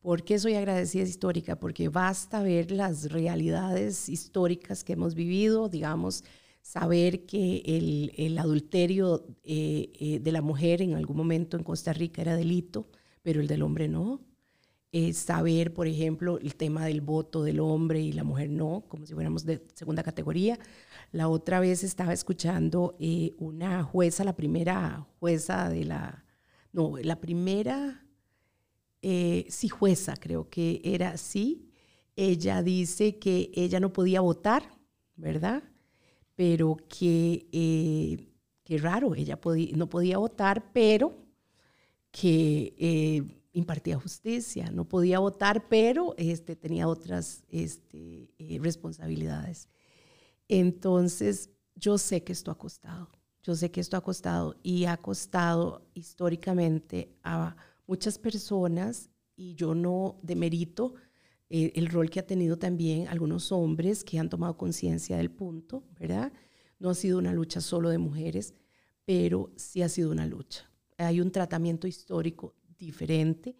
¿Por 0.00 0.24
qué 0.24 0.36
soy 0.40 0.54
agradecida 0.54 1.04
histórica? 1.04 1.60
Porque 1.60 1.88
basta 1.88 2.42
ver 2.42 2.72
las 2.72 3.12
realidades 3.12 4.08
históricas 4.08 4.82
que 4.82 4.94
hemos 4.94 5.14
vivido, 5.14 5.68
digamos, 5.68 6.24
saber 6.60 7.24
que 7.24 7.62
el, 7.64 8.12
el 8.16 8.36
adulterio 8.36 9.24
eh, 9.44 9.92
eh, 10.00 10.18
de 10.18 10.32
la 10.32 10.42
mujer 10.42 10.82
en 10.82 10.94
algún 10.94 11.16
momento 11.16 11.56
en 11.56 11.62
Costa 11.62 11.92
Rica 11.92 12.20
era 12.20 12.34
delito, 12.34 12.88
pero 13.22 13.40
el 13.40 13.46
del 13.46 13.62
hombre 13.62 13.88
no. 13.88 14.20
Eh, 14.94 15.14
saber, 15.14 15.72
por 15.72 15.86
ejemplo, 15.86 16.38
el 16.38 16.54
tema 16.54 16.84
del 16.84 17.00
voto 17.00 17.42
del 17.42 17.60
hombre 17.60 18.00
y 18.00 18.12
la 18.12 18.24
mujer 18.24 18.50
no, 18.50 18.84
como 18.88 19.06
si 19.06 19.14
fuéramos 19.14 19.46
de 19.46 19.64
segunda 19.74 20.02
categoría. 20.02 20.58
La 21.12 21.28
otra 21.28 21.60
vez 21.60 21.82
estaba 21.82 22.12
escuchando 22.12 22.96
una 23.38 23.82
jueza, 23.84 24.22
la 24.22 24.36
primera 24.36 25.06
jueza 25.18 25.70
de 25.70 25.84
la, 25.86 26.26
no, 26.72 26.98
la 26.98 27.20
primera 27.20 28.04
eh, 29.00 29.46
sí 29.48 29.68
jueza, 29.68 30.14
creo 30.16 30.48
que 30.48 30.80
era 30.84 31.10
así. 31.10 31.70
Ella 32.14 32.62
dice 32.62 33.18
que 33.18 33.50
ella 33.54 33.80
no 33.80 33.92
podía 33.92 34.20
votar, 34.20 34.78
¿verdad? 35.16 35.62
Pero 36.34 36.76
que, 36.88 37.48
eh, 37.52 38.28
qué 38.62 38.78
raro, 38.78 39.14
ella 39.14 39.38
no 39.74 39.88
podía 39.88 40.18
votar, 40.18 40.70
pero 40.72 41.21
que 42.12 42.74
eh, 42.78 43.42
impartía 43.52 43.98
justicia. 43.98 44.70
No 44.70 44.88
podía 44.88 45.18
votar, 45.18 45.68
pero 45.68 46.14
este, 46.16 46.54
tenía 46.54 46.86
otras 46.86 47.42
este, 47.48 48.30
responsabilidades. 48.60 49.68
Entonces, 50.46 51.50
yo 51.74 51.98
sé 51.98 52.22
que 52.22 52.32
esto 52.32 52.52
ha 52.52 52.58
costado. 52.58 53.10
Yo 53.42 53.56
sé 53.56 53.72
que 53.72 53.80
esto 53.80 53.96
ha 53.96 54.02
costado 54.02 54.54
y 54.62 54.84
ha 54.84 54.96
costado 54.98 55.90
históricamente 55.94 57.16
a 57.24 57.56
muchas 57.86 58.18
personas, 58.18 59.10
y 59.34 59.54
yo 59.54 59.74
no 59.74 60.20
demerito 60.22 60.94
eh, 61.48 61.72
el 61.74 61.88
rol 61.88 62.08
que 62.08 62.20
ha 62.20 62.26
tenido 62.26 62.56
también 62.58 63.08
algunos 63.08 63.50
hombres 63.50 64.04
que 64.04 64.18
han 64.18 64.28
tomado 64.28 64.56
conciencia 64.56 65.16
del 65.16 65.30
punto, 65.30 65.84
¿verdad? 65.98 66.32
No 66.78 66.90
ha 66.90 66.94
sido 66.94 67.18
una 67.18 67.32
lucha 67.32 67.60
solo 67.60 67.88
de 67.90 67.98
mujeres, 67.98 68.54
pero 69.04 69.50
sí 69.56 69.82
ha 69.82 69.88
sido 69.88 70.10
una 70.12 70.26
lucha. 70.26 70.71
Hay 71.02 71.20
un 71.20 71.30
tratamiento 71.30 71.86
histórico 71.86 72.54
diferente 72.78 73.56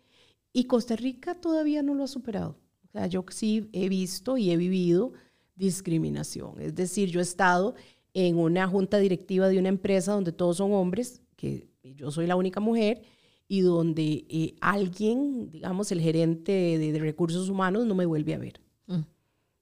y 0.52 0.64
Costa 0.64 0.96
Rica 0.96 1.34
todavía 1.34 1.82
no 1.82 1.94
lo 1.94 2.04
ha 2.04 2.08
superado. 2.08 2.58
O 2.84 2.88
sea, 2.92 3.06
yo 3.06 3.24
sí 3.30 3.68
he 3.72 3.88
visto 3.88 4.36
y 4.36 4.50
he 4.50 4.56
vivido 4.56 5.12
discriminación. 5.54 6.60
Es 6.60 6.74
decir, 6.74 7.08
yo 7.10 7.20
he 7.20 7.22
estado 7.22 7.74
en 8.14 8.36
una 8.36 8.66
junta 8.68 8.98
directiva 8.98 9.48
de 9.48 9.58
una 9.58 9.68
empresa 9.68 10.12
donde 10.12 10.32
todos 10.32 10.58
son 10.58 10.72
hombres, 10.72 11.22
que 11.36 11.68
yo 11.82 12.10
soy 12.10 12.26
la 12.26 12.36
única 12.36 12.60
mujer, 12.60 13.02
y 13.48 13.60
donde 13.60 14.24
eh, 14.28 14.54
alguien, 14.60 15.50
digamos, 15.50 15.92
el 15.92 16.00
gerente 16.00 16.78
de, 16.78 16.98
recursos 16.98 17.48
humanos 17.48 17.86
no 17.86 17.94
me 17.94 18.06
vuelve 18.06 18.34
a 18.34 18.38
ver. 18.38 18.60
Mm. 18.86 19.00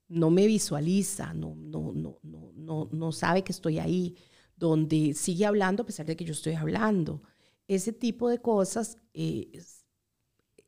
No 0.09 0.31
me 0.31 0.47
visualiza, 0.47 1.35
no, 1.35 1.55
no, 1.57 1.93
no, 1.93 2.19
no, 2.23 2.89
no, 2.91 3.13
sabe 3.13 3.43
que 3.43 3.53
estoy 3.53 3.79
ahí, 3.79 4.17
donde 4.57 5.15
sigue 5.15 5.47
hablando 5.47 5.83
a 5.83 5.87
pesar 5.87 6.07
de 6.07 6.17
que 6.17 6.25
yo 6.25 6.33
estoy 6.33 6.55
hablando. 6.55 7.23
Ese 7.71 7.93
tipo 7.93 8.29
de 8.29 8.39
cosas 8.39 8.99
eh, 9.15 9.49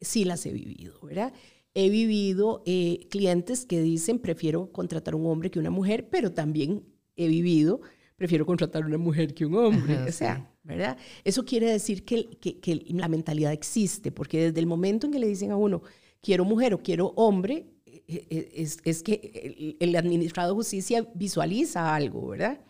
sí 0.00 0.24
las 0.24 0.46
he 0.46 0.52
vivido, 0.52 1.00
¿verdad? 1.02 1.32
He 1.74 1.90
vivido 1.90 2.62
eh, 2.64 3.08
clientes 3.10 3.66
que 3.66 3.82
dicen, 3.82 4.20
prefiero 4.20 4.70
contratar 4.70 5.16
un 5.16 5.26
hombre 5.26 5.50
que 5.50 5.58
una 5.58 5.70
mujer, 5.70 6.08
pero 6.10 6.32
también 6.32 6.84
he 7.16 7.26
vivido, 7.26 7.80
prefiero 8.14 8.46
contratar 8.46 8.84
una 8.84 8.98
mujer 8.98 9.34
que 9.34 9.44
un 9.46 9.56
hombre. 9.56 9.98
o 10.08 10.12
sea, 10.12 10.48
¿verdad? 10.62 10.96
Eso 11.24 11.44
quiere 11.44 11.72
decir 11.72 12.04
que, 12.04 12.38
que, 12.38 12.84
la 12.90 13.08
mentalidad 13.08 13.52
existe, 13.52 14.12
porque 14.12 14.44
desde 14.44 14.60
el 14.60 14.66
momento 14.66 15.06
en 15.06 15.12
que 15.12 15.18
le 15.18 15.26
dicen 15.26 15.50
a 15.50 15.56
uno, 15.56 15.82
quiero 16.20 16.44
mujer 16.44 16.72
o 16.72 16.84
quiero 16.84 17.08
hombre, 17.16 17.66
eh, 17.84 18.02
eh, 18.06 18.52
es, 18.54 18.78
es 18.84 19.02
que 19.02 19.76
el, 19.80 19.96
administrado 19.96 20.50
de 20.50 20.54
justicia 20.54 21.04
visualiza 21.14 21.96
algo, 21.96 22.28
¿verdad? 22.28 22.60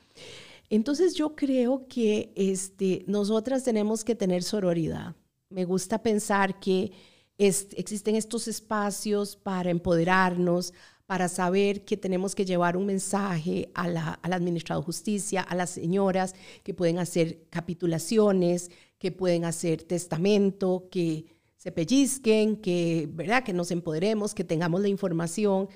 Entonces 0.73 1.13
yo 1.13 1.37
creo 1.37 1.87
que 1.87 2.33
este, 2.35 3.05
nosotras 3.07 3.63
tenemos 3.63 4.05
que 4.05 4.15
tener 4.15 4.43
sororidad. 4.43 5.15
Me 5.51 5.67
gusta 5.67 6.03
pensar 6.03 6.61
que 6.61 6.93
existen 7.37 8.17
estos 8.17 8.49
espacios 8.49 9.37
para 9.37 9.69
empoderarnos, 9.69 10.73
para 11.05 11.29
saber 11.29 11.85
que 11.85 11.99
tenemos 11.99 12.35
que 12.35 12.47
llevar 12.47 12.79
un 12.79 12.87
mensaje 12.87 13.71
a 13.75 13.87
la, 13.87 14.15
al 14.23 14.33
administrado 14.33 14.81
de 14.81 14.87
justicia, 14.87 15.43
a 15.43 15.55
las 15.55 15.69
señoras 15.69 16.35
que 16.63 16.73
pueden 16.73 16.99
hacer 16.99 17.43
capitulaciones, 17.51 18.71
que 18.97 19.13
pueden 19.13 19.45
hacer 19.45 19.83
testamento, 19.83 20.89
que 20.91 21.27
se 21.59 21.71
pellizquen, 21.71 22.57
que, 22.57 23.11
¿verdad? 23.13 23.45
que 23.45 23.53
nos 23.53 23.71
empoderemos, 23.73 24.33
que 24.33 24.43
tengamos 24.43 24.81
la 24.81 24.89
información. 24.89 25.69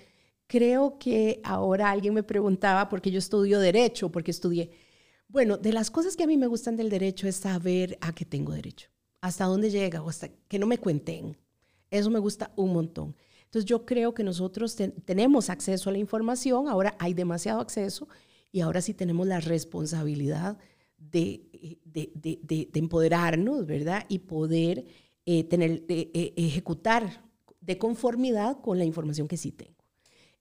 Creo 0.46 0.98
que 0.98 1.42
ahora 1.44 1.90
alguien 1.90 2.14
me 2.14 2.22
preguntaba, 2.22 2.88
porque 2.88 3.10
yo 3.10 3.18
estudio 3.18 3.60
derecho, 3.60 4.10
porque 4.10 4.30
estudié. 4.30 4.85
Bueno, 5.28 5.56
de 5.56 5.72
las 5.72 5.90
cosas 5.90 6.16
que 6.16 6.24
a 6.24 6.26
mí 6.26 6.36
me 6.36 6.46
gustan 6.46 6.76
del 6.76 6.88
derecho 6.88 7.26
es 7.26 7.36
saber 7.36 7.98
a 8.00 8.14
qué 8.14 8.24
tengo 8.24 8.52
derecho, 8.52 8.88
hasta 9.20 9.44
dónde 9.44 9.70
llega, 9.70 10.02
o 10.02 10.08
hasta 10.08 10.28
que 10.28 10.58
no 10.58 10.66
me 10.66 10.78
cuenten. 10.78 11.36
Eso 11.90 12.10
me 12.10 12.18
gusta 12.18 12.52
un 12.56 12.72
montón. 12.72 13.16
Entonces 13.44 13.68
yo 13.68 13.86
creo 13.86 14.12
que 14.14 14.24
nosotros 14.24 14.76
tenemos 15.04 15.50
acceso 15.50 15.90
a 15.90 15.92
la 15.92 15.98
información, 15.98 16.68
ahora 16.68 16.96
hay 16.98 17.14
demasiado 17.14 17.60
acceso 17.60 18.08
y 18.52 18.60
ahora 18.60 18.80
sí 18.80 18.94
tenemos 18.94 19.26
la 19.26 19.40
responsabilidad 19.40 20.58
de, 20.98 21.78
de, 21.84 22.70
empoderarnos, 22.74 23.66
¿verdad? 23.66 24.04
Y 24.08 24.20
poder 24.20 24.84
eh, 25.24 25.44
tener, 25.44 25.84
eh, 25.88 26.32
ejecutar 26.36 27.24
de 27.60 27.78
conformidad 27.78 28.60
con 28.60 28.78
la 28.78 28.84
información 28.84 29.28
que 29.28 29.36
sí 29.36 29.52
tengo. 29.52 29.85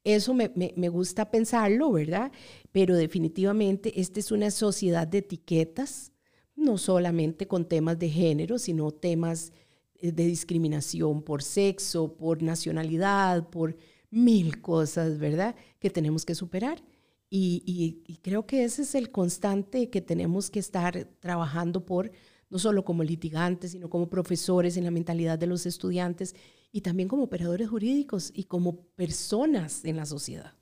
Eso 0.05 0.35
me, 0.35 0.51
me, 0.55 0.89
gusta 0.89 1.31
pensarlo, 1.31 1.91
¿verdad? 1.91 2.31
Pero 2.71 2.95
definitivamente 2.95 3.99
esta 3.99 4.19
es 4.19 4.31
una 4.31 4.51
sociedad 4.51 5.07
de 5.07 5.17
etiquetas, 5.17 6.11
no 6.55 6.77
solamente 6.77 7.47
con 7.47 7.65
temas 7.65 7.97
de 7.97 8.09
género, 8.09 8.59
sino 8.59 8.91
temas 8.91 9.51
eh, 9.95 10.11
de 10.11 10.27
discriminación 10.27 11.23
por 11.23 11.41
sexo, 11.41 12.15
por 12.15 12.43
nacionalidad, 12.43 13.49
por 13.49 13.75
mil 14.11 14.61
cosas, 14.61 15.17
¿verdad? 15.17 15.55
Que 15.79 15.89
tenemos 15.89 16.23
que 16.23 16.35
superar. 16.35 16.83
Y, 17.29 18.19
creo 18.21 18.45
que 18.45 18.63
ese 18.63 18.83
es 18.83 18.95
el 18.95 19.11
constante 19.11 19.89
que 19.89 20.01
tenemos 20.01 20.49
que 20.49 20.59
estar 20.59 21.05
trabajando 21.19 21.85
por, 21.85 22.11
no 22.49 22.59
solo 22.59 22.85
como 22.85 23.03
litigantes, 23.03 23.71
sino 23.71 23.89
como 23.89 24.07
profesores 24.07 24.77
en 24.77 24.85
la 24.85 24.91
mentalidad 24.91 25.37
de 25.37 25.47
los 25.47 25.65
estudiantes 25.65 26.35
y 26.75 26.81
también 26.81 27.07
como 27.07 27.23
operadores 27.23 27.69
jurídicos 27.69 28.33
y 28.35 28.43
como 28.43 28.81
personas 28.97 29.85
en 29.85 29.95
la 29.95 30.05
sociedad. 30.05 30.55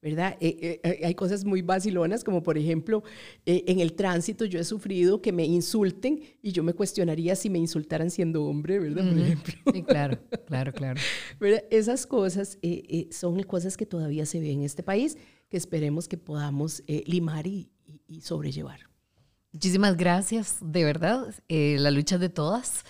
¿verdad? 0.00 0.36
Eh, 0.38 0.80
eh, 0.84 1.00
hay 1.04 1.16
cosas 1.16 1.44
muy 1.44 1.62
vacilonas, 1.62 2.22
como 2.22 2.44
por 2.44 2.56
ejemplo, 2.56 3.02
eh, 3.44 3.64
en 3.66 3.80
el 3.80 3.94
tránsito 3.94 4.44
yo 4.44 4.60
he 4.60 4.64
sufrido 4.64 5.20
que 5.20 5.32
me 5.32 5.44
insulten 5.44 6.22
y 6.40 6.52
yo 6.52 6.62
me 6.62 6.74
cuestionaría 6.74 7.34
si 7.34 7.50
me 7.50 7.58
insultaran 7.58 8.08
siendo 8.08 8.44
hombre, 8.44 8.78
¿verdad? 8.78 9.10
Por 9.10 9.18
ejemplo. 9.18 9.54
Sí, 9.74 9.82
claro, 9.82 10.20
claro, 10.46 10.72
claro. 10.72 11.00
Esas 11.70 12.06
cosas 12.06 12.56
son 13.10 13.42
cosas 13.42 13.76
que 13.76 13.84
todavía 13.84 14.26
se 14.26 14.38
ven 14.38 14.60
en 14.60 14.62
este 14.62 14.84
país, 14.84 15.18
que 15.48 15.56
esperemos 15.56 16.06
que 16.06 16.18
podamos 16.18 16.84
limar 17.04 17.48
y, 17.48 17.68
sobrellevar. 18.20 18.78
Muchísimas 19.52 19.96
gracias, 19.96 20.58
de 20.60 20.84
verdad. 20.84 21.34
la 21.48 21.90
lucha 21.90 22.16
de 22.16 22.28
todas. 22.28 22.84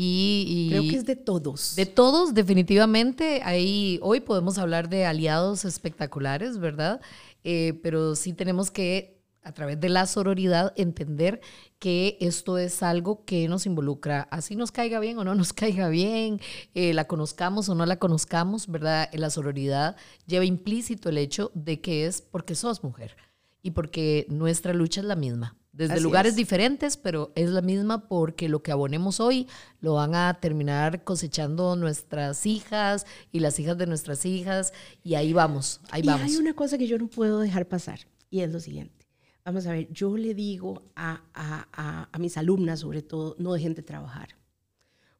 Y, 0.00 0.68
Creo 0.70 0.82
que 0.82 0.94
es 0.94 1.04
de 1.04 1.16
todos. 1.16 1.74
De 1.74 1.84
todos, 1.84 2.32
definitivamente. 2.32 3.40
Ahí, 3.42 3.98
hoy 4.00 4.20
podemos 4.20 4.56
hablar 4.56 4.88
de 4.88 5.04
aliados 5.04 5.64
espectaculares, 5.64 6.58
¿verdad? 6.58 7.00
Eh, 7.42 7.80
pero 7.82 8.14
sí 8.14 8.32
tenemos 8.32 8.70
que, 8.70 9.20
a 9.42 9.50
través 9.50 9.80
de 9.80 9.88
la 9.88 10.06
sororidad, 10.06 10.72
entender 10.76 11.40
que 11.80 12.16
esto 12.20 12.58
es 12.58 12.84
algo 12.84 13.24
que 13.24 13.48
nos 13.48 13.66
involucra, 13.66 14.28
así 14.30 14.54
nos 14.54 14.70
caiga 14.70 15.00
bien 15.00 15.18
o 15.18 15.24
no 15.24 15.34
nos 15.34 15.52
caiga 15.52 15.88
bien, 15.88 16.40
eh, 16.74 16.94
la 16.94 17.08
conozcamos 17.08 17.68
o 17.68 17.74
no 17.74 17.84
la 17.84 17.98
conozcamos, 17.98 18.68
¿verdad? 18.68 19.10
La 19.14 19.30
sororidad 19.30 19.96
lleva 20.28 20.44
implícito 20.44 21.08
el 21.08 21.18
hecho 21.18 21.50
de 21.54 21.80
que 21.80 22.06
es 22.06 22.22
porque 22.22 22.54
sos 22.54 22.84
mujer 22.84 23.16
y 23.62 23.72
porque 23.72 24.26
nuestra 24.28 24.72
lucha 24.74 25.00
es 25.00 25.06
la 25.08 25.16
misma 25.16 25.56
desde 25.78 26.00
lugares 26.00 26.34
diferentes, 26.34 26.96
pero 26.96 27.30
es 27.36 27.50
la 27.50 27.62
misma 27.62 28.08
porque 28.08 28.48
lo 28.48 28.64
que 28.64 28.72
abonemos 28.72 29.20
hoy 29.20 29.46
lo 29.80 29.94
van 29.94 30.16
a 30.16 30.34
terminar 30.40 31.04
cosechando 31.04 31.76
nuestras 31.76 32.46
hijas 32.46 33.06
y 33.30 33.38
las 33.38 33.60
hijas 33.60 33.78
de 33.78 33.86
nuestras 33.86 34.26
hijas 34.26 34.72
y 35.04 35.14
ahí 35.14 35.32
vamos, 35.32 35.80
ahí 35.90 36.02
y 36.04 36.08
Hay 36.08 36.36
una 36.36 36.52
cosa 36.52 36.78
que 36.78 36.88
yo 36.88 36.98
no 36.98 37.06
puedo 37.06 37.38
dejar 37.38 37.68
pasar 37.68 38.00
y 38.28 38.40
es 38.40 38.52
lo 38.52 38.58
siguiente. 38.58 39.06
Vamos 39.44 39.68
a 39.68 39.72
ver, 39.72 39.88
yo 39.92 40.16
le 40.16 40.34
digo 40.34 40.82
a, 40.96 41.22
a, 41.32 42.08
a 42.10 42.18
mis 42.18 42.36
alumnas 42.36 42.80
sobre 42.80 43.02
todo, 43.02 43.36
no 43.38 43.52
dejen 43.52 43.74
de 43.74 43.82
trabajar, 43.82 44.30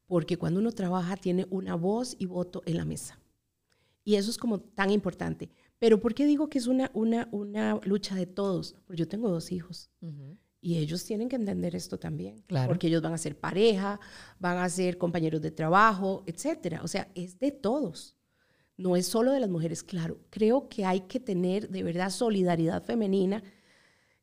porque 0.07 0.37
cuando 0.37 0.59
uno 0.59 0.73
trabaja 0.73 1.15
tiene 1.15 1.47
una 1.49 1.75
voz 1.75 2.17
y 2.19 2.25
voto 2.25 2.63
en 2.65 2.75
la 2.75 2.83
mesa. 2.83 3.17
Y 4.03 4.15
eso 4.15 4.29
es 4.29 4.37
como 4.37 4.59
tan 4.59 4.91
importante. 4.91 5.49
Pero 5.77 6.01
¿por 6.01 6.13
qué 6.13 6.25
digo 6.25 6.49
que 6.49 6.57
es 6.57 6.67
una, 6.67 6.91
una, 6.93 7.29
una 7.31 7.79
lucha 7.85 8.15
de 8.15 8.25
todos? 8.25 8.75
Porque 8.85 8.99
yo 8.99 9.07
tengo 9.07 9.29
dos 9.29 9.51
hijos. 9.51 9.89
Y 10.61 10.77
ellos 10.77 11.05
tienen 11.05 11.29
que 11.29 11.37
entender 11.37 11.73
esto 11.75 11.97
también, 11.97 12.41
Claro. 12.47 12.67
porque 12.67 12.87
ellos 12.87 13.01
van 13.01 13.13
a 13.13 13.17
ser 13.17 13.37
pareja, 13.39 13.99
van 14.39 14.57
a 14.57 14.67
ser 14.69 14.97
compañeros 14.97 15.41
de 15.41 15.51
trabajo, 15.51 16.23
etcétera. 16.25 16.81
O 16.83 16.87
sea, 16.87 17.07
es 17.15 17.39
de 17.39 17.51
todos. 17.51 18.15
No 18.75 18.95
es 18.95 19.07
solo 19.07 19.31
de 19.31 19.39
las 19.39 19.49
mujeres, 19.49 19.83
claro. 19.83 20.19
Creo 20.29 20.67
que 20.69 20.85
hay 20.85 21.01
que 21.01 21.19
tener 21.19 21.69
de 21.69 21.83
verdad 21.83 22.09
solidaridad 22.09 22.83
femenina, 22.83 23.41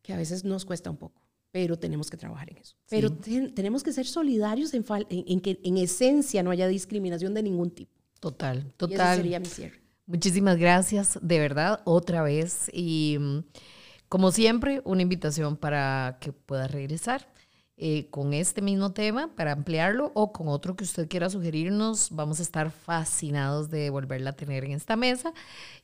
que 0.03 0.12
a 0.12 0.16
veces 0.16 0.45
nos 0.45 0.64
cuesta 0.64 0.91
un 0.91 0.97
poco, 0.99 1.20
pero 1.51 1.78
tenemos 1.78 2.11
que 2.11 2.16
trabajar 2.16 2.51
en 2.51 2.59
eso. 2.59 2.76
Pero 2.89 3.11
ten- 3.12 3.55
tenemos 3.55 3.82
que 3.82 3.93
ser 3.93 4.07
solidarios 4.07 4.72
en, 4.74 4.84
en- 5.11 5.24
en 5.26 5.41
que 5.41 5.59
en 5.64 5.78
esencia 5.78 6.43
no 6.43 6.51
haya 6.51 6.68
discriminación 6.68 7.34
de 7.34 7.43
ningún 7.43 7.70
tipo. 7.70 7.93
Total, 8.20 8.59
Y 8.59 8.61
ese 8.61 8.72
total. 8.76 9.16
sería 9.16 9.41
mi 9.41 9.47
cierre. 9.47 9.80
Muchísimas 10.07 10.57
gracias, 10.59 11.18
de 11.20 11.39
verdad, 11.39 11.80
otra 11.84 12.22
vez. 12.22 12.70
Y 12.72 13.16
mm, 13.18 13.39
como 14.09 14.33
siempre, 14.33 14.83
una 14.85 15.03
invitación 15.03 15.57
para 15.57 16.19
que 16.21 16.33
pueda 16.33 16.69
regresar 16.69 17.29
eh, 17.79 18.09
con 18.09 18.33
este 18.33 18.63
mismo 18.63 18.93
tema 18.93 19.35
para 19.37 19.53
ampliarlo 19.53 20.11
o 20.15 20.33
con 20.33 20.49
otro 20.49 20.77
que 20.77 20.85
usted 20.85 21.09
quiera 21.09 21.29
sugerirnos. 21.29 22.09
Vamos 22.11 22.41
a 22.41 22.43
estar 22.43 22.71
fascinados 22.71 23.69
de 23.69 23.91
volverla 23.91 24.31
a 24.31 24.33
tener 24.33 24.65
en 24.65 24.73
esta 24.73 24.97
mesa. 24.97 25.35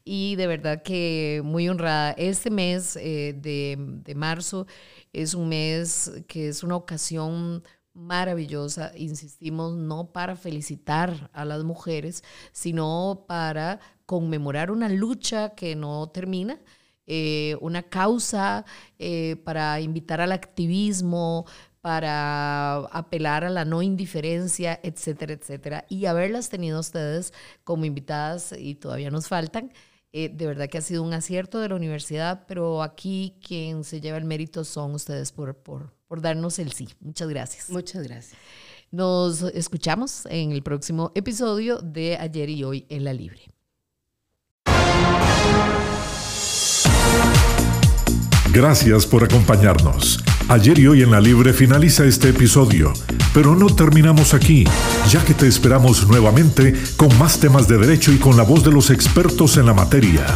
Y 0.05 0.37
de 0.37 0.47
verdad 0.47 0.83
que 0.83 1.43
muy 1.45 1.68
honrada. 1.68 2.12
Este 2.12 2.51
mes 2.51 2.97
eh, 2.97 3.35
de, 3.37 3.77
de 3.79 4.14
marzo 4.14 4.66
es 5.12 5.35
un 5.35 5.51
mes 5.51 6.11
que 6.29 6.49
es 6.49 6.62
una 6.62 6.77
ocasión 6.77 7.62
maravillosa, 7.95 8.93
insistimos, 8.97 9.75
no 9.77 10.12
para 10.12 10.37
felicitar 10.37 11.31
a 11.33 11.45
las 11.45 11.62
mujeres, 11.64 12.25
sino 12.53 13.25
para 13.29 13.81
conmemorar 14.07 14.70
una 14.70 14.89
lucha 14.89 15.51
que 15.51 15.77
no 15.77 16.09
termina, 16.09 16.59
eh, 17.07 17.57
una 17.61 17.82
causa, 17.82 18.64
eh, 18.98 19.36
para 19.44 19.80
invitar 19.80 20.20
al 20.20 20.32
activismo, 20.32 21.46
para 21.80 22.76
apelar 22.76 23.44
a 23.44 23.50
la 23.50 23.64
no 23.64 23.82
indiferencia, 23.82 24.78
etcétera, 24.82 25.32
etcétera. 25.32 25.84
Y 25.88 26.07
haberlas 26.07 26.48
tenido 26.48 26.78
ustedes 26.80 27.32
como 27.64 27.84
invitadas, 27.84 28.55
y 28.57 28.76
todavía 28.76 29.11
nos 29.11 29.28
faltan, 29.28 29.72
eh, 30.12 30.28
de 30.28 30.46
verdad 30.46 30.68
que 30.68 30.78
ha 30.78 30.82
sido 30.82 31.03
un 31.03 31.12
acierto 31.12 31.59
de 31.59 31.70
la 31.70 31.74
universidad, 31.74 32.44
pero 32.46 32.82
aquí 32.82 33.34
quien 33.46 33.82
se 33.82 34.00
lleva 34.00 34.18
el 34.18 34.24
mérito 34.24 34.62
son 34.64 34.94
ustedes 34.94 35.32
por, 35.32 35.57
por, 35.57 35.94
por 36.07 36.20
darnos 36.20 36.59
el 36.59 36.72
sí. 36.72 36.88
Muchas 37.00 37.28
gracias. 37.28 37.70
Muchas 37.70 38.03
gracias. 38.03 38.38
Nos 38.90 39.42
escuchamos 39.42 40.26
en 40.26 40.53
el 40.53 40.62
próximo 40.62 41.12
episodio 41.14 41.78
de 41.78 42.18
Ayer 42.18 42.50
y 42.50 42.62
Hoy 42.62 42.86
en 42.90 43.05
la 43.05 43.14
Libre. 43.14 43.40
Gracias 48.53 49.07
por 49.07 49.24
acompañarnos. 49.24 50.22
Ayer 50.48 50.78
y 50.78 50.86
hoy 50.86 51.03
en 51.03 51.11
la 51.11 51.20
Libre 51.20 51.55
finaliza 51.55 52.05
este 52.05 52.28
episodio, 52.28 52.92
pero 53.32 53.57
no 53.57 53.74
terminamos 53.74 54.34
aquí, 54.34 54.64
ya 55.09 55.24
que 55.24 55.32
te 55.32 55.46
esperamos 55.46 56.07
nuevamente 56.07 56.74
con 56.98 57.16
más 57.18 57.40
temas 57.40 57.66
de 57.66 57.78
derecho 57.78 58.12
y 58.12 58.18
con 58.18 58.36
la 58.36 58.42
voz 58.42 58.62
de 58.62 58.70
los 58.70 58.90
expertos 58.90 59.57
en 59.57 59.64
la 59.64 59.72
materia. 59.72 60.26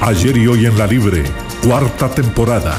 Ayer 0.00 0.36
y 0.38 0.48
hoy 0.48 0.66
en 0.66 0.76
la 0.76 0.88
Libre, 0.88 1.22
cuarta 1.62 2.10
temporada. 2.10 2.76